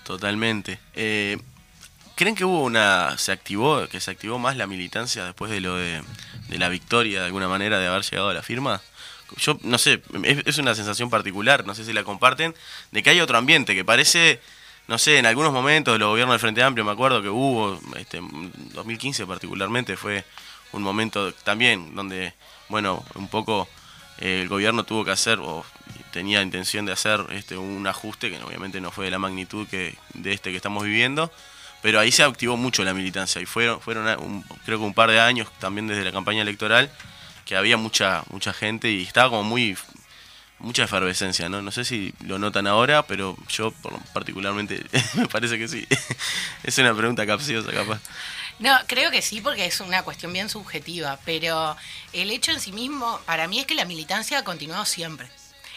[0.10, 0.80] Totalmente.
[0.96, 1.38] Eh,
[2.20, 3.18] ¿Creen que hubo una.
[3.18, 6.04] se activó, que se activó más la militancia después de lo de,
[6.50, 8.82] la victoria, de alguna manera, de haber llegado a la firma?
[9.38, 12.54] Yo no sé, es, una sensación particular, no sé si la comparten,
[12.92, 14.42] de que hay otro ambiente que parece,
[14.90, 18.18] no sé, en algunos momentos los gobiernos del Frente Amplio, me acuerdo que hubo, este,
[18.18, 20.26] en 2015 particularmente, fue
[20.74, 22.34] un momento también donde,
[22.68, 23.70] bueno, un poco
[24.18, 25.64] eh, el gobierno tuvo que hacer, o
[26.12, 29.96] tenía intención de hacer este, un ajuste, que obviamente no fue de la magnitud que
[30.16, 31.32] de este que estamos viviendo,
[31.82, 35.20] pero ahí se activó mucho la militancia y fueron, fueron creo que un par de
[35.20, 36.92] años también desde la campaña electoral
[37.46, 39.76] que había mucha mucha gente y estaba como muy
[40.60, 41.62] mucha efervescencia, ¿no?
[41.62, 43.74] No sé si lo notan ahora, pero yo
[44.14, 44.84] particularmente
[45.16, 45.88] me parece que sí.
[46.64, 48.02] es una pregunta capciosa, capaz.
[48.60, 51.78] No, creo que sí, porque es una cuestión bien subjetiva, pero
[52.12, 55.30] el hecho en sí mismo, para mí es que la militancia ha continuado siempre.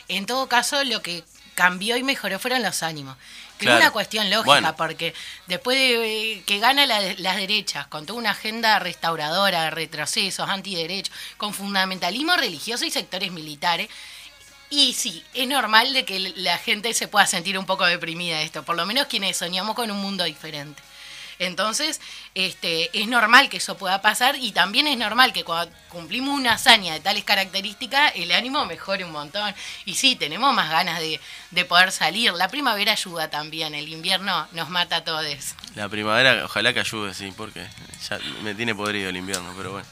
[0.09, 1.23] En todo caso, lo que
[1.55, 3.17] cambió y mejoró fueron los ánimos.
[3.67, 3.79] Claro.
[3.79, 4.77] es una cuestión lógica, Bueno.
[4.77, 5.15] porque
[5.47, 10.49] después de eh, que gana la- las derechas, con toda una agenda restauradora, de retrocesos,
[10.49, 13.89] antiderechos, con fundamentalismo religioso y sectores militares,
[14.71, 18.45] y sí, es normal de que la gente se pueda sentir un poco deprimida de
[18.45, 20.83] esto, por lo menos quienes soñamos con un mundo diferente.
[21.47, 22.01] Entonces,
[22.35, 26.55] este, es normal que eso pueda pasar y también es normal que cuando cumplimos una
[26.55, 29.55] hazaña de tales características, el ánimo mejore un montón.
[29.85, 32.33] Y sí, tenemos más ganas de, de poder salir.
[32.33, 35.23] La primavera ayuda también, el invierno nos mata a todos.
[35.75, 37.67] La primavera, ojalá que ayude, sí, porque
[38.09, 39.87] ya me tiene podrido el invierno, pero bueno.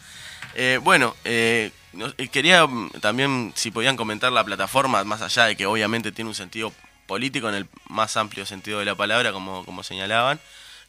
[0.54, 1.70] Eh, bueno, eh,
[2.18, 6.28] eh, quería mm, también si podían comentar la plataforma, más allá de que obviamente tiene
[6.28, 6.72] un sentido
[7.06, 10.40] político en el más amplio sentido de la palabra, como, como señalaban,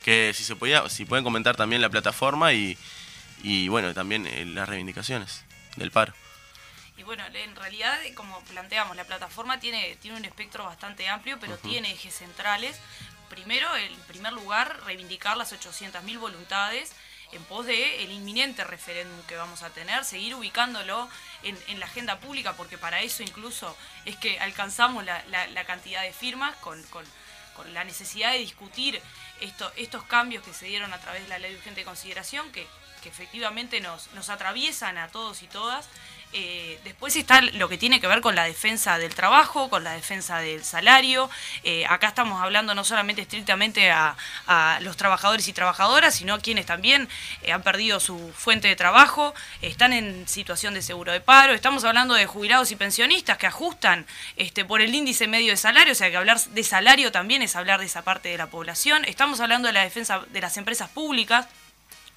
[0.04, 2.78] que si se podía, si pueden comentar también la plataforma y,
[3.44, 5.44] y bueno, también eh, las reivindicaciones
[5.76, 6.14] del paro.
[6.98, 11.40] Y bueno, en realidad, eh, como planteamos, la plataforma tiene, tiene un espectro bastante amplio,
[11.40, 12.78] pero tiene ejes centrales.
[13.30, 16.92] Primero, en primer lugar, reivindicar las 800.000 voluntades
[17.32, 21.08] en pos de el inminente referéndum que vamos a tener, seguir ubicándolo
[21.44, 25.64] en, en la agenda pública, porque para eso incluso es que alcanzamos la, la- la
[25.64, 27.06] cantidad de firmas con, con-
[27.56, 29.02] con la necesidad de discutir
[29.42, 32.68] esto- estos cambios que se dieron a través de la ley de urgente consideración, que,
[33.04, 35.90] efectivamente nos atraviesan a todos y todas.
[36.34, 39.94] Eh, después está lo que tiene que ver con la defensa del trabajo, con la
[39.94, 41.30] defensa del salario.
[41.63, 44.15] Eh, acá estamos hablando no solamente estrictamente a,
[44.82, 47.08] los trabajadores y trabajadoras, sino a quienes también
[47.41, 51.54] eh, han perdido su fuente de trabajo, están en situación de seguro de paro.
[51.54, 55.94] Estamos hablando de jubilados y pensionistas que ajustan este, por el índice medio de salario,
[55.94, 59.06] o sea que hablar de salario también es hablar de esa parte de la población.
[59.06, 61.48] Estamos hablando de la defensa de las empresas públicas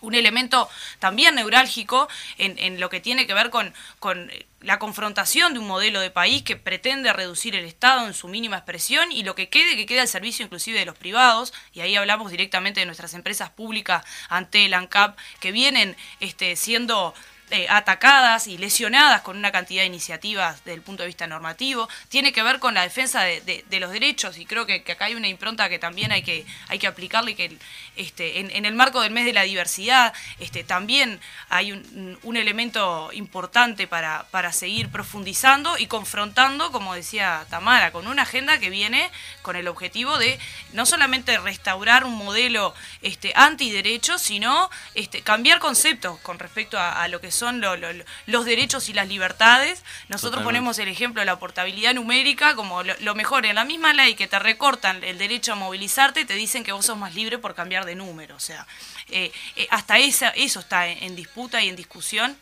[0.05, 0.69] un elemento
[0.99, 2.09] también neurálgico
[2.39, 6.43] en, lo que tiene que ver con, con la confrontación de un modelo de país
[6.43, 10.01] que pretende reducir el Estado en su mínima expresión y lo que quede, que quede
[10.01, 14.65] al servicio inclusive de los privados, y ahí hablamos directamente de nuestras empresas públicas ante
[14.65, 17.15] el ANCAP, que vienen este, siendo
[17.55, 21.89] eh, atacadas y lesionadas con una cantidad de iniciativas desde el punto de vista normativo,
[22.09, 25.29] tiene que ver con la defensa de, los derechos y creo que, acá hay una
[25.29, 27.57] impronta que también hay que, hay que aplicarle que
[27.95, 33.87] este, en, el marco del mes de la diversidad este, también hay un, elemento importante
[33.87, 39.09] para, para seguir profundizando y confrontando, como decía Tamara, con una agenda que viene
[39.43, 40.41] con el objetivo de
[40.73, 47.07] no solamente restaurar un modelo este, antiderechos, sino este, cambiar conceptos con respecto a, a
[47.07, 49.83] lo que son lo- lo- los derechos y las libertades.
[50.09, 50.45] Nosotros Totalmente.
[50.45, 53.47] ponemos el ejemplo de la portabilidad numérica como lo, lo mejor.
[53.47, 56.87] En la misma ley que te recortan el derecho a movilizarte, te dicen que vos
[56.87, 58.37] sos más libre por cambiar de número.
[58.37, 58.67] O sea,
[59.11, 62.37] eh, eh, hasta esa, eso está en, en disputa y en discusión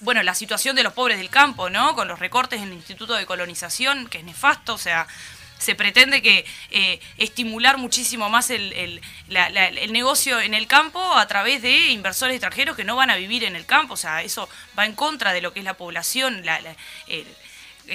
[0.00, 1.96] bueno, la situación de los pobres del campo, ¿no?
[1.96, 5.08] Con los recortes en el Instituto de Colonización, que es nefasto, o sea,
[5.58, 9.00] se pretende que eh, estimular muchísimo más el, el-
[9.92, 13.56] negocio en el campo a través de inversores extranjeros que no van a vivir en
[13.56, 14.48] el campo, o sea, eso
[14.78, 16.60] va en contra de lo que es la población, la-
[17.08, 17.24] eh,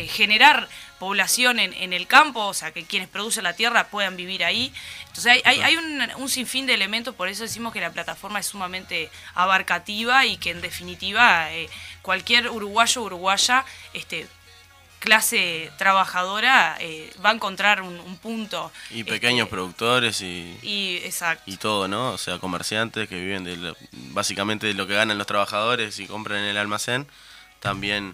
[0.08, 4.44] generar población en, en el campo, o sea, que quienes producen la tierra puedan vivir
[4.44, 4.74] ahí.
[5.02, 9.12] Entonces hay, hay, un sinfín de elementos, por eso decimos que la plataforma es sumamente
[9.36, 11.70] abarcativa y que en definitiva eh,
[12.02, 14.28] cualquier uruguayo o uruguaya, este,
[15.04, 18.72] clase trabajadora, eh, va a encontrar un, un punto.
[18.90, 21.44] Y este, pequeños productores y, Y exacto.
[21.46, 22.12] y todo, ¿no?
[22.12, 23.76] O sea, comerciantes que viven de lo-
[24.14, 27.06] básicamente de lo que ganan los trabajadores y compran en el almacén,
[27.60, 28.14] también,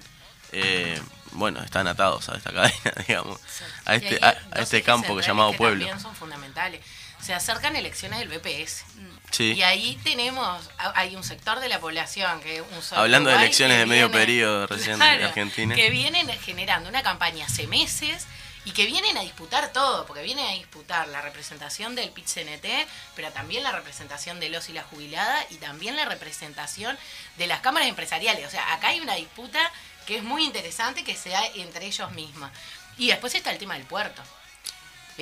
[0.52, 1.00] eh,
[1.34, 3.40] bueno, están atados a esta cadena, digamos,
[3.86, 5.86] a este, ahí a, este campo que llamado que pueblo.
[5.86, 6.82] También son fundamentales.
[7.22, 8.86] Se acercan elecciones del BPS.
[9.32, 9.54] Sí.
[9.54, 13.86] Y ahí tenemos, hay un sector de la población que un Hablando de elecciones de
[13.86, 15.76] medio viene- periodo recién Claro, de Argentina.
[15.76, 18.26] Que vienen generando una campaña hace meses
[18.66, 23.32] y que vienen a disputar todo, porque vienen a disputar la representación del PIT-CNT, pero
[23.32, 26.98] también la representación de los y la jubilada y también la representación
[27.38, 28.46] de las cámaras empresariales.
[28.46, 29.60] O sea, acá hay una disputa
[30.06, 32.52] que es muy interesante que se da entre ellos mismos.
[32.98, 34.22] Y después está el tema del puerto.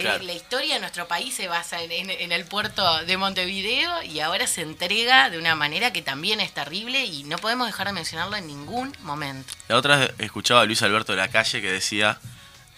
[0.02, 0.24] Claro.
[0.24, 4.20] La historia de nuestro país se basa en, en- en el puerto de Montevideo y
[4.20, 7.94] ahora se entrega de una manera que también es terrible y no podemos dejar de
[7.94, 9.54] mencionarlo en ningún momento.
[9.68, 12.20] La otra vez escuchaba a Luis Alberto de la calle que decía,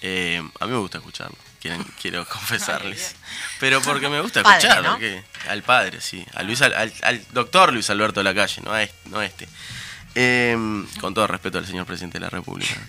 [0.01, 1.35] eh, a mí me gusta escucharlo,
[2.01, 3.15] quiero confesarles,
[3.59, 4.99] pero porque me gusta Padre, escucharlo, ¿no?
[4.99, 8.61] que- al padre, sí, a Luis, al, al- al doctor Luis Alberto de la calle,
[8.63, 9.09] no a este.
[9.09, 9.47] No a este.
[10.15, 10.57] Eh,
[10.99, 12.75] con todo respeto al señor presidente de la República.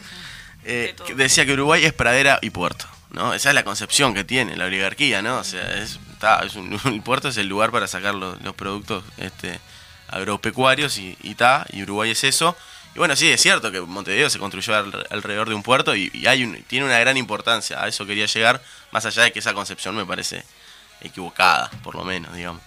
[0.62, 3.34] Eh, decía que Uruguay es pradera y puerto, ¿no?
[3.34, 5.38] Esa es la concepción que tiene la oligarquía, ¿no?
[5.38, 9.04] O sea, es, está, es un- el puerto es el lugar para sacar los, productos
[9.16, 9.60] este,
[10.08, 11.36] agropecuarios y, y
[11.72, 12.56] y Uruguay es eso.
[12.94, 16.10] Y bueno, sí, es cierto que Montevideo se construyó al- alrededor de un puerto y,
[16.26, 17.82] hay un, tiene una gran importancia.
[17.82, 20.44] A eso quería llegar, más allá de que esa concepción me parece
[21.00, 22.62] equivocada, por lo menos, digamos.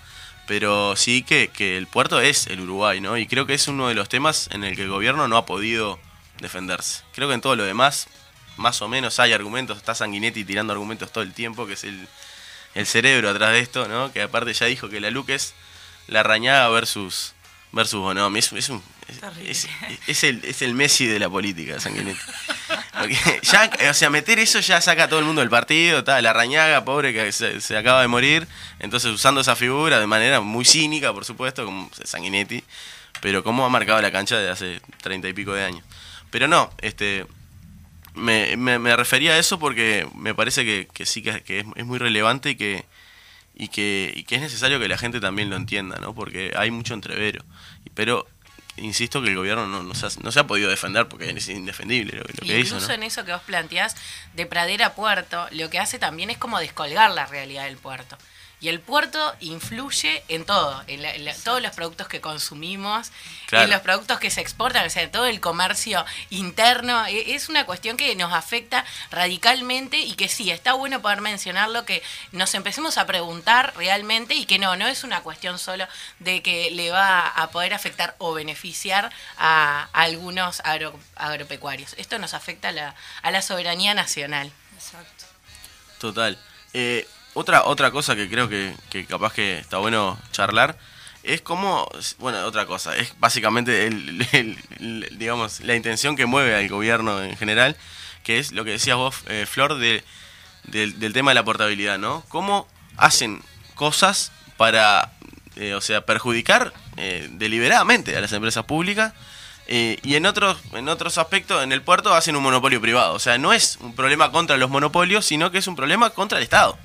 [0.47, 3.17] Pero sí que, que el puerto es el Uruguay, ¿no?
[3.17, 5.45] Y creo que es uno de los temas en el que el gobierno no ha
[5.45, 5.99] podido
[6.39, 7.03] defenderse.
[7.13, 8.07] Creo que en todo lo demás,
[8.57, 9.77] más o menos hay argumentos.
[9.77, 12.07] Está Sanguinetti tirando argumentos todo el tiempo, que es el,
[12.75, 14.11] el cerebro atrás de esto, ¿no?
[14.11, 15.53] Que aparte ya dijo que la Luque es
[16.07, 17.33] la rañada versus,
[17.71, 18.39] versus Bonomi.
[18.39, 18.83] Es, es un...
[20.07, 22.19] Es, el, es el Messi de la política, Sanguinetti.
[23.41, 26.31] Ya, o sea, meter eso ya saca a todo el mundo del partido, está la
[26.31, 28.47] rañaga, pobre que se, se acaba de morir.
[28.79, 32.63] Entonces, usando esa figura de manera muy cínica, por supuesto, como Sanguinetti,
[33.19, 35.83] pero cómo ha marcado la cancha de hace treinta y pico de años.
[36.31, 37.25] Pero no, este
[38.15, 41.65] me, me- me refería a eso porque me parece que, que sí que, que es,
[41.75, 42.85] es muy relevante y que,
[43.55, 46.13] y, que, y que es necesario que la gente también lo entienda, ¿no?
[46.15, 47.43] Porque hay mucho entrevero.
[47.93, 48.27] Pero
[48.77, 51.47] insisto que el gobierno no, no se, ha, no se ha podido defender porque es
[51.49, 52.93] indefendible lo, lo que hizo, Incluso ¿no?
[52.95, 53.95] en eso que vos planteás
[54.33, 58.17] de pradera a puerto, lo que hace también es como descolgar la realidad del puerto.
[58.63, 63.11] Y el puerto influye en todo, en, la- en la- todos los productos que consumimos,
[63.47, 63.65] Claro.
[63.65, 67.05] en los productos que se exportan, o sea, todo el comercio interno.
[67.07, 71.83] E- Es una cuestión que nos afecta radicalmente y que sí, está bueno poder mencionarlo,
[71.83, 72.01] que
[72.31, 75.85] nos empecemos a preguntar realmente y que no, no es una cuestión solo
[76.19, 81.95] de que le va a poder afectar o beneficiar a, a algunos agro- agropecuarios.
[81.97, 84.53] Esto nos afecta a la, a la soberanía nacional.
[84.75, 85.25] Exacto.
[85.99, 86.39] Total.
[86.73, 88.75] Eh, otra, otra cosa que creo que,
[89.07, 90.77] capaz que está bueno charlar
[91.23, 97.23] es como, bueno, otra cosa, es básicamente el, digamos, la intención que mueve al gobierno
[97.23, 97.77] en general,
[98.23, 100.03] que es lo que decías vos, eh, Flor, de,
[100.65, 102.23] del, del tema de la portabilidad, ¿no?
[102.27, 102.67] ¿Cómo
[102.97, 103.41] hacen
[103.75, 105.11] cosas para,
[105.55, 109.13] eh, o sea, perjudicar eh, deliberadamente a las empresas públicas?
[109.67, 113.13] Eh, y en otros, en otros aspectos, en el puerto hacen un monopolio privado.
[113.13, 116.37] O sea, no es un problema contra los monopolios, sino que es un problema contra
[116.37, 116.77] el Estado.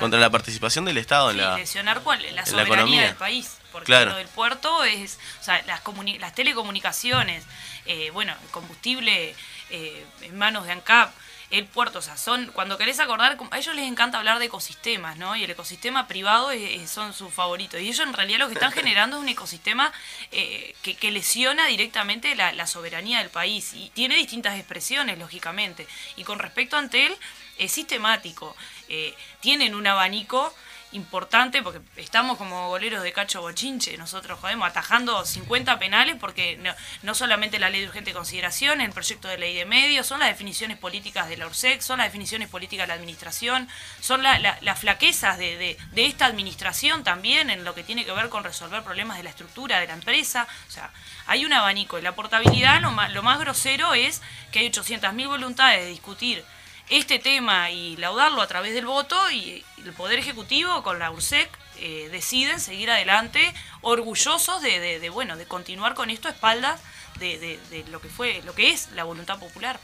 [0.00, 1.56] Contra la participación del Estado en la...
[1.56, 3.02] lesionar cuál, la la soberanía economía.
[3.06, 3.56] del país.
[3.72, 4.10] porque Claro.
[4.10, 5.80] lo del puerto es, o sea, las,
[6.20, 7.44] las telecomunicaciones,
[7.86, 9.34] eh, bueno, el combustible
[9.70, 11.12] eh, en manos de ANCAP,
[11.50, 15.18] el puerto, o sea, son, cuando querés acordar, a ellos les encanta hablar de ecosistemas,
[15.18, 15.36] ¿no?
[15.36, 17.78] Y el ecosistema privado es- es- son sus favoritos.
[17.78, 19.92] Y ellos en realidad lo que están generando es un ecosistema
[20.30, 23.74] eh, que, que lesiona directamente la, la soberanía del país.
[23.74, 25.86] Y tiene distintas expresiones, lógicamente.
[26.16, 27.14] Y con respecto a Antel,
[27.58, 28.56] es sistemático.
[28.94, 30.54] Eh, tienen un abanico
[30.92, 36.74] importante porque estamos como goleros de cacho bochinche, nosotros jodemos atajando 50 penales porque no,
[37.02, 40.28] no solamente la ley de urgente consideración, el proyecto de ley de medios, son las
[40.28, 43.66] definiciones políticas de la URSEC, son las definiciones políticas de la administración,
[44.02, 48.04] son la- la- las flaquezas de, de- de esta administración también en lo que tiene
[48.04, 50.90] que ver con resolver problemas de la estructura de la empresa, o sea,
[51.26, 54.20] hay un abanico y la portabilidad lo más, lo más grosero es
[54.50, 56.44] que hay 800.000 voluntades de discutir
[56.92, 61.48] este tema y laudarlo a través del voto y el Poder Ejecutivo con la URSEC
[61.78, 66.80] eh, deciden seguir adelante orgullosos de, de- de, bueno de continuar con esto a espaldas
[67.18, 67.38] de,
[67.70, 69.80] de- lo que fue lo que es la voluntad popular.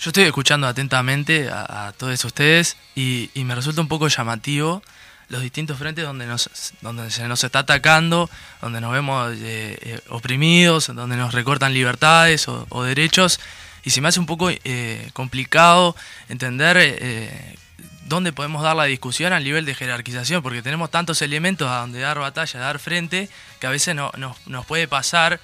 [0.00, 4.82] Yo estoy escuchando atentamente a, a todos ustedes y, me resulta un poco llamativo
[5.28, 6.48] los distintos frentes donde, nos,
[6.82, 8.30] donde se nos está atacando,
[8.60, 13.40] donde nos vemos eh, eh, oprimidos, donde nos recortan libertades o derechos.
[13.86, 15.94] Y se me hace un poco eh, complicado
[16.28, 17.56] entender eh,
[18.02, 22.00] dónde podemos dar la discusión al nivel de jerarquización, porque tenemos tantos elementos a donde
[22.00, 23.30] dar batalla, dar frente,
[23.60, 25.38] que a veces no, nos, puede pasar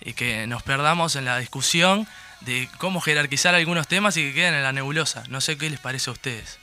[0.00, 2.08] y que nos perdamos en la discusión
[2.40, 5.22] de cómo jerarquizar algunos temas y que queden en la nebulosa.
[5.28, 6.58] No sé qué les parece a ustedes.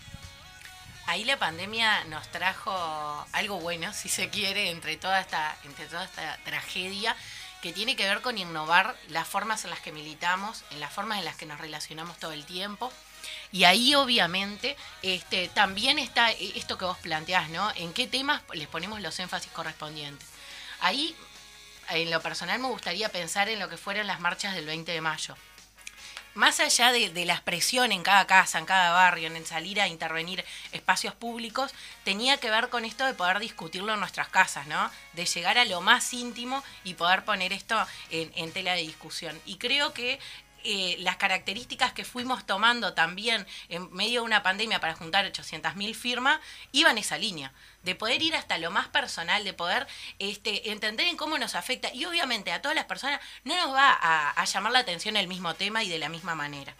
[1.07, 6.03] Ahí la pandemia nos trajo algo bueno, si se quiere, entre toda esta, entre toda
[6.03, 7.15] esta tragedia,
[7.61, 11.19] que tiene que ver con innovar las formas en las que militamos, en las formas
[11.19, 12.91] en las que nos relacionamos todo el tiempo.
[13.51, 17.71] Y ahí obviamente este, también está esto que vos planteás, ¿no?
[17.75, 20.27] En qué temas les ponemos los énfasis correspondientes.
[20.79, 21.15] Ahí,
[21.89, 25.01] en lo personal, me gustaría pensar en lo que fueron las marchas del 20 de
[25.01, 25.35] mayo
[26.33, 29.81] más allá de, de la expresión en cada casa, en cada barrio, en el salir
[29.81, 31.73] a intervenir espacios públicos,
[32.03, 34.89] tenía que ver con esto de poder discutirlo en nuestras casas, ¿no?
[35.13, 39.39] De llegar a lo más íntimo y poder poner esto en, en tela de discusión.
[39.45, 40.19] Y creo que
[40.63, 45.93] eh, las características que fuimos tomando también en medio de una pandemia para juntar 800.000
[45.93, 46.39] firmas
[46.71, 47.53] iban esa línea
[47.83, 49.87] de poder ir hasta lo más personal, de poder
[50.19, 51.93] este, entender en cómo nos afecta.
[51.93, 55.27] Y obviamente a todas las personas no nos va a, a llamar la atención el
[55.27, 56.75] mismo tema y de la misma manera.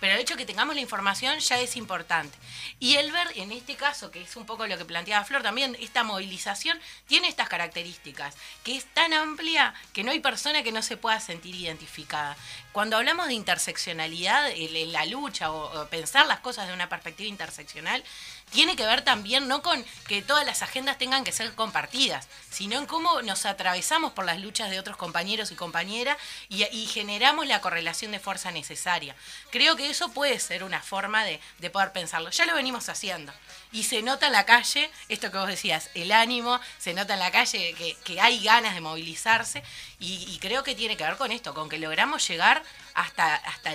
[0.00, 2.36] Pero el hecho de que tengamos la información ya es importante.
[2.78, 5.76] Y el ver, en este caso, que es un poco lo que planteaba Flor, también
[5.80, 10.82] esta movilización tiene estas características, que es tan amplia que no hay persona que no
[10.82, 12.36] se pueda sentir identificada.
[12.72, 18.04] Cuando hablamos de interseccionalidad, el- la lucha o pensar las cosas de una perspectiva interseccional,
[18.50, 22.78] tiene que ver también no con que todas las agendas tengan que ser compartidas, sino
[22.78, 26.16] en cómo nos atravesamos por las luchas de otros compañeros y compañeras
[26.48, 29.14] y, generamos la correlación de fuerza necesaria.
[29.50, 32.30] Creo que eso puede ser una forma de, de poder pensarlo.
[32.30, 33.32] Ya lo venimos haciendo.
[33.72, 37.20] Y se nota en la calle, esto que vos decías, el ánimo, se nota en
[37.20, 39.62] la calle que, que hay ganas de movilizarse
[40.00, 42.62] y, creo que tiene que ver con esto, con que logramos llegar
[42.94, 43.70] hasta, hasta,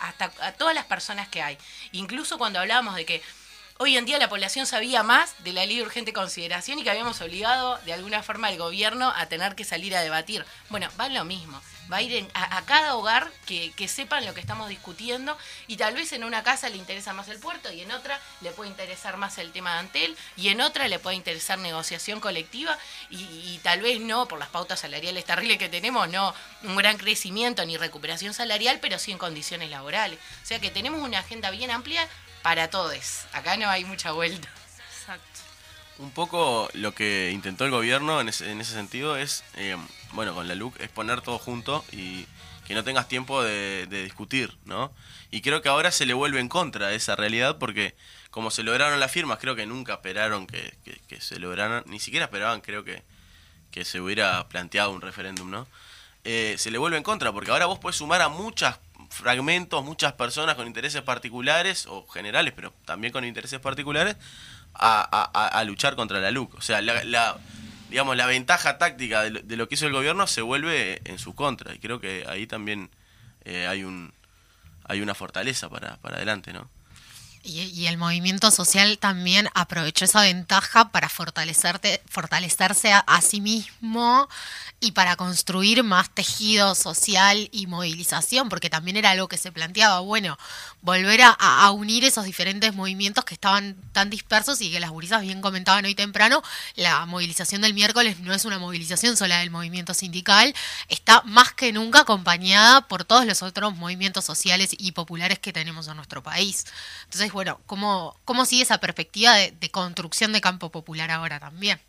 [0.00, 1.56] hasta a todas las personas que hay.
[1.92, 3.22] Incluso cuando hablábamos de que
[3.82, 6.90] Hoy en día la población sabía más de la ley de urgente consideración y que
[6.90, 10.44] habíamos obligado de alguna forma al gobierno a tener que salir a debatir.
[10.68, 11.58] Bueno, va lo mismo.
[11.90, 15.34] Va a ir en- a, a cada hogar que, que sepan lo que estamos discutiendo
[15.66, 18.50] y tal vez en una casa le interesa más el puerto y en otra le
[18.50, 22.76] puede interesar más el tema de Antel y en otra le puede interesar negociación colectiva
[23.08, 26.98] y, y tal vez no por las pautas salariales terribles que tenemos, no un gran
[26.98, 30.18] crecimiento ni recuperación salarial, pero sí en condiciones laborales.
[30.42, 32.06] O sea que tenemos una agenda bien amplia
[32.42, 33.24] para todos.
[33.32, 34.48] Acá no hay mucha vuelta.
[34.98, 35.40] Exacto.
[35.98, 39.76] Un poco lo que intentó el gobierno en ese, en ese sentido es, eh,
[40.12, 42.26] bueno, con la LUC, es poner todo junto y
[42.66, 44.92] que no tengas tiempo de, de discutir, ¿no?
[45.30, 47.94] Y creo que ahora se le vuelve en contra de esa realidad porque
[48.30, 51.98] como se lograron las firmas, creo que nunca esperaron que, que- que se lograran, ni
[52.00, 53.02] siquiera esperaban, creo que,
[53.72, 55.66] que se hubiera planteado un referéndum, ¿no?
[56.24, 58.78] Eh, se le vuelve en contra porque ahora vos puedes sumar a muchas
[59.10, 64.16] fragmentos, muchas personas con intereses particulares o generales, pero también con intereses particulares,
[64.72, 66.54] a, a- luchar contra la LUC.
[66.54, 67.36] O sea, la,
[67.90, 71.18] digamos, la ventaja táctica de lo, de lo que hizo el gobierno se vuelve en
[71.18, 71.74] su contra.
[71.74, 72.88] Y creo que ahí también
[73.44, 74.12] eh, hay un
[74.84, 76.68] hay una fortaleza para, para adelante, ¿no?
[77.42, 84.28] Y, y el movimiento social también aprovechó esa ventaja para fortalecerte, fortalecerse a, sí mismo
[84.78, 90.00] y para construir más tejido social y movilización, porque también era algo que se planteaba,
[90.00, 90.38] bueno,
[90.82, 95.22] volver a, a unir esos diferentes movimientos que estaban tan dispersos y que las gurisas
[95.22, 96.42] bien comentaban hoy temprano,
[96.76, 100.54] la movilización del miércoles no es una movilización sola del movimiento sindical,
[100.88, 105.88] está más que nunca acompañada por todos los otros movimientos sociales y populares que tenemos
[105.88, 106.64] en nuestro país.
[107.04, 111.80] Entonces, bueno, ¿cómo, cómo sigue esa perspectiva de, construcción de campo popular ahora también?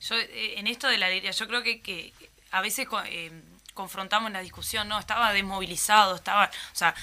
[0.00, 2.12] Yo, eh, en esto de la alegría, yo creo que,
[2.50, 3.42] a veces eh,
[3.74, 4.98] confrontamos la discusión, ¿no?
[4.98, 6.94] Estaba desmovilizado, estaba, o sea,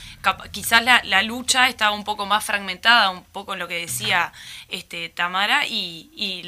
[0.52, 4.34] quizás la, lucha estaba un poco más fragmentada, un poco en lo que decía
[4.68, 6.44] este Tamara y,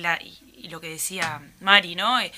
[0.70, 2.20] lo que decía Mari, ¿no?
[2.20, 2.32] Eh,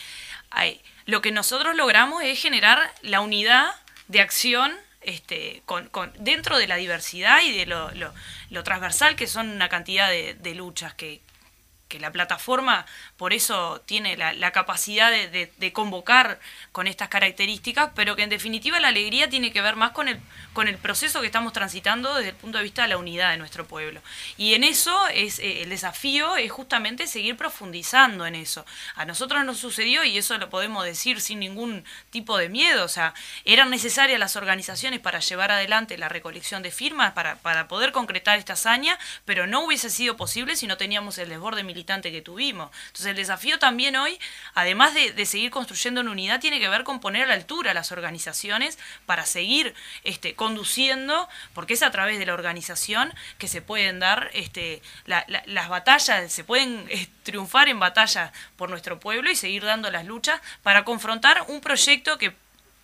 [1.06, 3.72] lo que nosotros logramos es generar la unidad
[4.08, 4.72] de acción
[5.10, 8.14] este, con, con, dentro de la diversidad y de lo, lo,
[8.49, 11.22] lo transversal que son una cantidad de, de luchas que,
[11.89, 12.85] que la plataforma
[13.17, 16.39] por eso tiene la, capacidad de, convocar
[16.71, 20.19] con estas características, pero que en definitiva la alegría tiene que ver más con el,
[20.53, 23.37] con el proceso que estamos transitando desde el punto de vista de la unidad de
[23.37, 24.01] nuestro pueblo.
[24.37, 28.65] Y en eso es eh, el desafío es justamente seguir profundizando en eso.
[28.95, 32.89] A nosotros nos sucedió, y eso lo podemos decir sin ningún tipo de miedo, o
[32.89, 33.13] sea,
[33.45, 38.37] eran necesarias las organizaciones para llevar adelante la recolección de firmas, para, para poder concretar
[38.37, 42.69] esta hazaña, pero no hubiese sido posible si no teníamos el desborde que tuvimos.
[42.88, 44.19] Entonces el desafío también hoy,
[44.53, 47.71] además de, de seguir construyendo en unidad, tiene que ver con poner a la altura
[47.71, 49.73] a las organizaciones para seguir
[50.03, 55.25] este, conduciendo, porque es a través de la organización que se pueden dar este, la-
[55.27, 59.89] la- las batallas, se pueden eh, triunfar en batallas por nuestro pueblo y seguir dando
[59.91, 62.34] las luchas para confrontar un proyecto que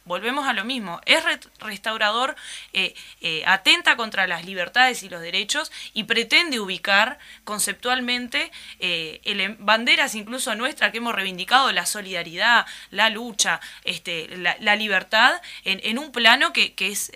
[0.05, 2.35] volvemos a lo mismo, es re- restaurador,
[2.73, 10.15] eh, eh, atenta contra las libertades y los derechos y pretende ubicar conceptualmente eh, banderas
[10.15, 16.11] incluso nuestras que hemos reivindicado, la solidaridad, la lucha, este, la, libertad, en, en un
[16.11, 17.11] plano que, que es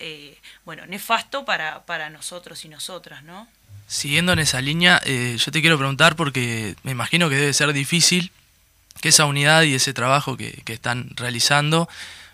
[0.65, 3.47] bueno nefasto para, para nosotros y nosotras, ¿no?
[3.87, 8.31] Siguiendo en esa línea, yo te quiero preguntar porque me imagino que debe ser difícil
[9.01, 11.89] que esa unidad y ese trabajo que, que están realizando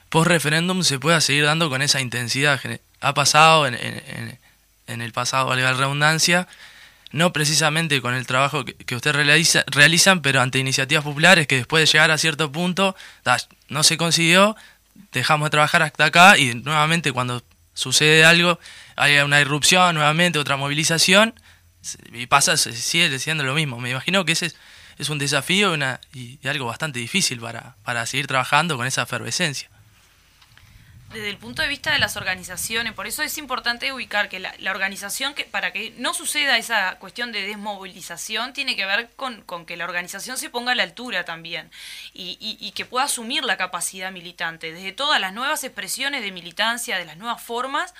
[0.09, 2.59] post referéndum se pueda seguir dando con esa intensidad.
[3.01, 4.39] Ha pasado en, en-
[4.87, 6.47] en- el pasado, valga la redundancia,
[7.11, 11.57] no precisamente con el trabajo que, que ustedes realiza- realizan, pero ante iniciativas populares que
[11.57, 12.95] después de llegar a cierto punto
[13.69, 14.55] no se consiguió,
[15.11, 17.41] dejamos de trabajar hasta acá y nuevamente cuando
[17.73, 18.59] sucede algo,
[18.95, 21.33] hay una irrupción, nuevamente otra movilización
[22.13, 23.79] y pasa, se sigue siendo lo mismo.
[23.79, 24.55] Me imagino que ese es,
[24.97, 29.69] es un desafío una, y algo bastante difícil para, para seguir trabajando con esa efervescencia.
[31.15, 34.53] Desde el punto de vista de las organizaciones, por eso es importante ubicar que la,
[34.69, 39.77] organización, que para que no suceda esa cuestión de desmovilización, tiene que ver con, que
[39.77, 41.71] la organización se ponga a la altura también
[42.13, 47.05] y que pueda asumir la capacidad militante, desde todas las nuevas expresiones de militancia, de
[47.05, 47.93] las nuevas formas,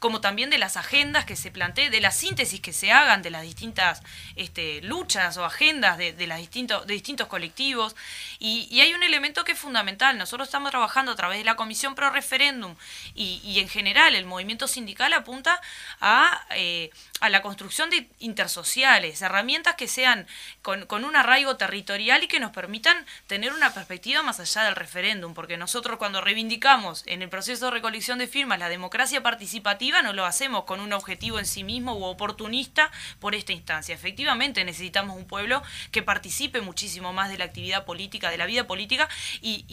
[0.00, 3.30] como también de las agendas que se planteen, de la síntesis que se hagan de
[3.30, 4.02] las distintas
[4.34, 7.94] este, luchas o agendas de, de, las distintos, de distintos colectivos.
[8.38, 10.16] Y, y hay un elemento que es fundamental.
[10.16, 12.76] Nosotros estamos trabajando a través de la Comisión Pro Referéndum
[13.14, 15.60] y, y en general el movimiento sindical apunta
[16.00, 16.90] a, eh,
[17.20, 20.26] a la construcción de intersociales, herramientas que sean
[20.62, 24.76] con, con un arraigo territorial y que nos permitan tener una perspectiva más allá del
[24.76, 29.89] referéndum, porque nosotros cuando reivindicamos en el proceso de recolección de firmas la democracia participativa,
[30.02, 33.94] no lo hacemos con un objetivo en sí mismo u oportunista por esta instancia.
[33.94, 38.66] Efectivamente necesitamos un pueblo que participe muchísimo más de la actividad política, de la vida
[38.66, 39.08] política
[39.40, 39.64] y,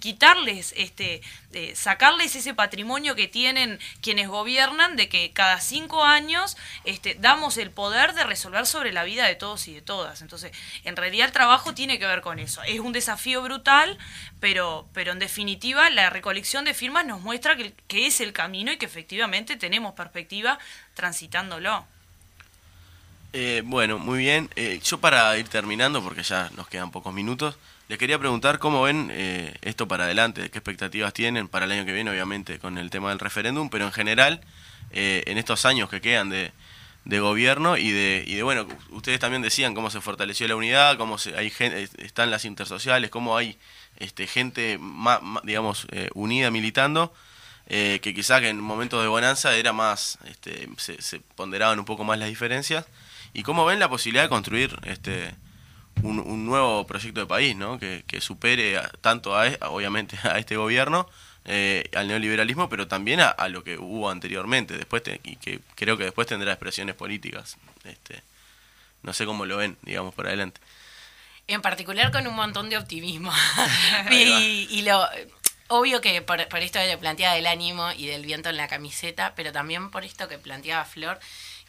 [0.00, 1.20] quitarles, este,
[1.52, 7.58] eh, sacarles ese patrimonio que tienen quienes gobiernan de que cada cinco años este, damos
[7.58, 10.22] el poder de resolver sobre la vida de todos y de todas.
[10.22, 10.52] Entonces,
[10.84, 12.62] en realidad el trabajo tiene que ver con eso.
[12.62, 13.98] Es un desafío brutal,
[14.40, 18.72] pero, pero en definitiva la recolección de firmas nos muestra que, que es el camino
[18.72, 20.58] y que tenemos perspectiva
[20.94, 21.84] transitándolo.
[23.32, 24.50] Eh, bueno, muy bien.
[24.56, 27.56] Eh, yo para ir terminando, porque ya nos quedan pocos minutos,
[27.88, 31.84] les quería preguntar cómo ven eh, esto para adelante, qué expectativas tienen para el año
[31.84, 34.40] que viene, obviamente, con el tema del referéndum, pero en general,
[34.92, 36.52] eh, en estos años que quedan de,
[37.04, 40.96] de gobierno y de, y de, bueno, ustedes también decían cómo se fortaleció la unidad,
[40.98, 43.56] cómo se, hay gen- eh, están las intersociales, cómo hay
[43.98, 47.14] este, gente, ma- ma- digamos, eh, unida militando.
[47.70, 51.84] Eh, que quizá que en momentos de bonanza era más, este, se, se ponderaban un
[51.86, 52.84] poco más las diferencias.
[53.32, 55.32] ¿Y cómo ven la posibilidad de construir este
[56.02, 57.78] un, un nuevo proyecto de país, ¿no?
[57.78, 61.08] que, que supere a- tanto a, e- obviamente a este gobierno,
[61.44, 65.60] eh, al neoliberalismo, pero también a, a lo que hubo anteriormente, después te- y que
[65.76, 67.56] creo que después tendrá expresiones políticas.
[67.84, 68.22] Este,
[69.02, 70.60] no sé cómo lo ven, digamos, por adelante.
[71.46, 73.32] En particular con un montón de optimismo.
[74.10, 75.06] Y, y lo
[75.70, 79.34] obvio que por, por esto que planteaba del ánimo y del viento en la camiseta,
[79.34, 81.18] pero también por esto que planteaba Flor,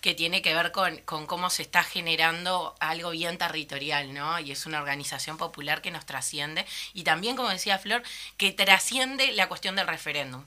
[0.01, 4.39] que tiene que ver con, con cómo se está generando algo bien territorial, ¿no?
[4.39, 6.65] Y es una organización popular que nos trasciende.
[6.93, 8.01] Y también, como decía Flor,
[8.37, 10.43] que trasciende la cuestión del referéndum.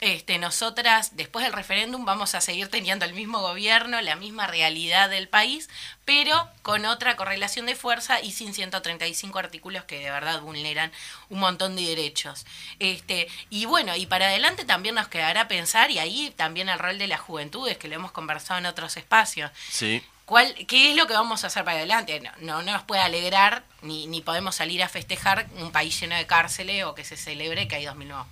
[0.00, 5.08] Este, nosotras, después del referéndum, vamos a seguir teniendo el mismo gobierno, la misma realidad
[5.08, 5.70] del país,
[6.04, 10.92] pero con otra correlación de fuerza y sin 135 artículos que de verdad vulneran
[11.30, 12.44] un montón de derechos.
[12.78, 16.98] Este, y bueno, y para adelante también nos quedará pensar, y ahí también el rol
[16.98, 21.06] de las juventudes, que lo hemos conversado en otros espacios, Sí, ¿Cuál, ¿Qué es lo
[21.06, 22.20] que vamos a hacer para adelante?
[22.20, 26.16] No, no, no nos puede alegrar, ni, ni podemos salir a festejar un país lleno
[26.16, 28.26] de cárceles o que se celebre que hay 2.000 nuevos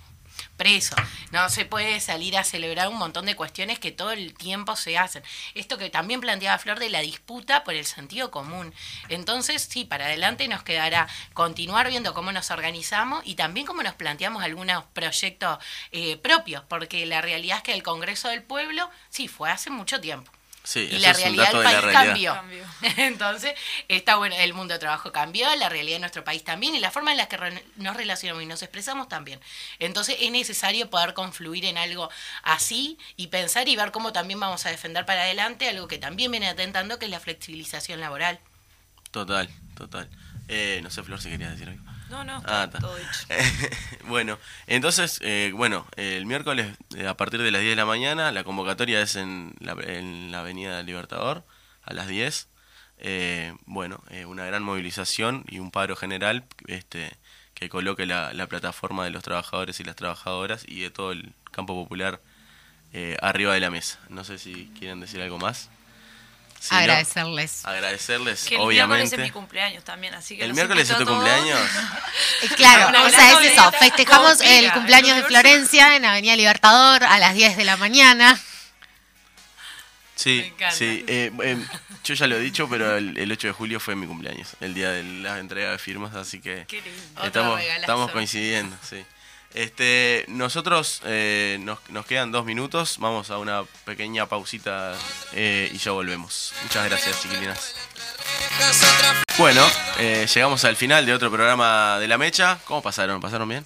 [0.57, 0.99] presos.
[1.31, 4.97] No se puede salir a celebrar un montón de cuestiones que todo el tiempo se
[4.97, 5.23] hacen.
[5.53, 8.73] Esto que también planteaba Flor de la disputa por el sentido común.
[9.09, 13.95] Entonces, sí, para adelante nos quedará continuar viendo cómo nos organizamos y también cómo nos
[13.95, 15.59] planteamos algunos proyectos
[15.91, 19.99] eh, propios, porque la realidad es que el Congreso del Pueblo, sí, fue hace mucho
[19.99, 20.34] tiempo
[20.65, 22.35] sí, y la realidad del de país realidad.
[22.35, 22.65] cambió.
[22.97, 23.53] Entonces,
[23.87, 26.91] está bueno, el mundo del trabajo cambió, la realidad de nuestro país también, y la
[26.91, 29.39] forma en la que re- nos relacionamos y nos expresamos también.
[29.79, 32.09] Entonces, es necesario poder confluir en algo
[32.43, 36.31] así y pensar y ver cómo también vamos a defender para adelante algo que también
[36.31, 38.39] viene atentando, que es la flexibilización laboral.
[39.11, 40.09] Total, total.
[40.49, 41.83] Eh, no sé, Flor, si querías decir algo.
[42.09, 43.27] No, no, Ah, está todo dicho.
[44.07, 44.37] bueno,
[44.67, 48.43] entonces, eh, bueno, el miércoles eh, a partir de las 10 de la mañana, la
[48.43, 51.43] convocatoria es en la, en la Avenida Libertador
[51.83, 52.47] a las 10.
[52.99, 57.11] Eh, bueno, eh, una gran movilización y un paro general este,
[57.53, 61.33] que coloque la, la plataforma de los trabajadores y las trabajadoras y de todo el
[61.51, 62.21] campo popular
[62.93, 63.99] eh, arriba de la mesa.
[64.09, 65.69] No sé si quieren decir algo más.
[66.59, 67.63] Si no, Agradecerles.
[67.65, 68.97] agradecerles, Que el obviamente.
[68.97, 71.15] miércoles es mi cumpleaños también, así que ¿El miércoles es tu todos.
[71.17, 71.59] cumpleaños?
[72.41, 73.71] Eh, Claro, o sea, es eso.
[73.73, 75.27] Festejamos el cumpleaños el de.
[75.27, 78.39] Florencia en Avenida Libertador a las 10 de la mañana.
[80.15, 80.75] Sí, Me encanta.
[80.75, 81.03] sí.
[81.07, 81.57] eh, eh,
[82.03, 84.73] yo ya lo he dicho, pero el, el 8 de julio fue mi cumpleaños, el
[84.73, 87.23] día de la entrega de firmas, así que Qué lindo.
[87.25, 89.03] Estamos, estamos coincidiendo, sí.
[89.55, 94.93] Este, nosotros eh, nos, nos quedan dos minutos, vamos a una pequeña pausita
[95.31, 96.53] eh, y ya volvemos.
[96.63, 97.73] Muchas gracias, chiquilinas.
[99.37, 99.65] Bueno,
[99.97, 102.59] eh, llegamos al final de otro programa de La Mecha.
[102.65, 103.21] ¿Cómo pasaron?
[103.21, 103.65] ¿Pasaron bien?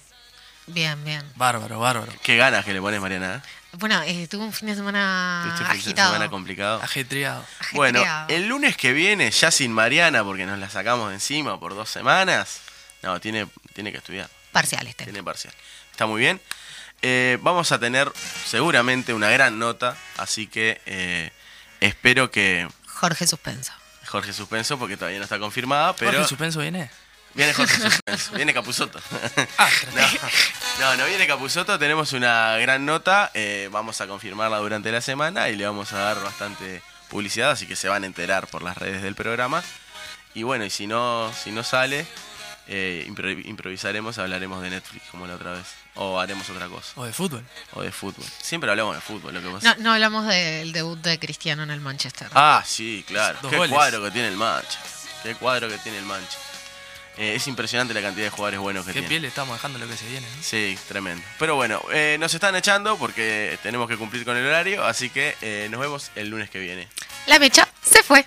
[0.68, 1.22] Bien, bien.
[1.34, 2.12] Bárbaro, bárbaro.
[2.22, 3.42] Qué ganas que le pones, Mariana.
[3.44, 3.48] ¿eh?
[3.72, 6.12] Bueno, eh, tuve un fin de semana fin de agitado.
[6.12, 6.80] semana complicado.
[6.82, 7.44] Ajetreado.
[7.72, 11.74] Bueno, el lunes que viene, ya sin Mariana, porque nos la sacamos de encima por
[11.74, 12.60] dos semanas.
[13.02, 15.10] No, tiene, tiene que estudiar, Parciales tengo.
[15.10, 15.54] tiene parcial.
[16.00, 16.40] Está muy bien.
[17.02, 18.10] Eh, vamos a tener
[18.46, 21.30] seguramente una gran nota, así que eh,
[21.80, 23.70] espero que Jorge Suspenso.
[24.06, 26.90] Jorge Suspenso, porque todavía no está confirmada, pero Jorge Suspenso viene.
[27.34, 28.98] viene Jorge Suspenso, viene Capuzoto.
[29.58, 30.06] Ah, no,
[30.80, 35.50] no, no viene Capuzoto, tenemos una gran nota, eh, vamos a confirmarla durante la semana
[35.50, 36.80] y le vamos a dar bastante
[37.10, 39.62] publicidad, así que se van a enterar por las redes del programa.
[40.32, 42.06] Y bueno, y si no, si no sale,
[42.68, 45.66] eh, impro- improvisaremos, hablaremos de Netflix como la otra vez.
[46.02, 46.92] O haremos otra cosa.
[46.96, 47.44] o de fútbol.
[47.74, 48.24] O de fútbol.
[48.42, 49.74] Siempre hablamos de fútbol, lo que pasa.
[49.76, 52.28] No, no hablamos del debut de Cristiano en el Manchester.
[52.34, 53.38] Ah, sí, claro.
[53.42, 53.70] Dos Qué goles.
[53.74, 54.80] cuadro que tiene el Mancha.
[55.22, 56.38] Qué cuadro que tiene el Mancha.
[57.18, 59.08] Eh, es impresionante la cantidad de jugadores buenos que Qué tiene.
[59.08, 60.26] piel le estamos dejando lo que se viene.
[60.26, 60.42] ¿no?
[60.42, 61.22] Sí, tremendo.
[61.38, 65.36] Pero bueno, eh, nos están echando porque tenemos que cumplir con el horario, así que
[65.42, 66.88] eh, nos vemos el lunes que viene.
[67.26, 68.26] La mecha se fue.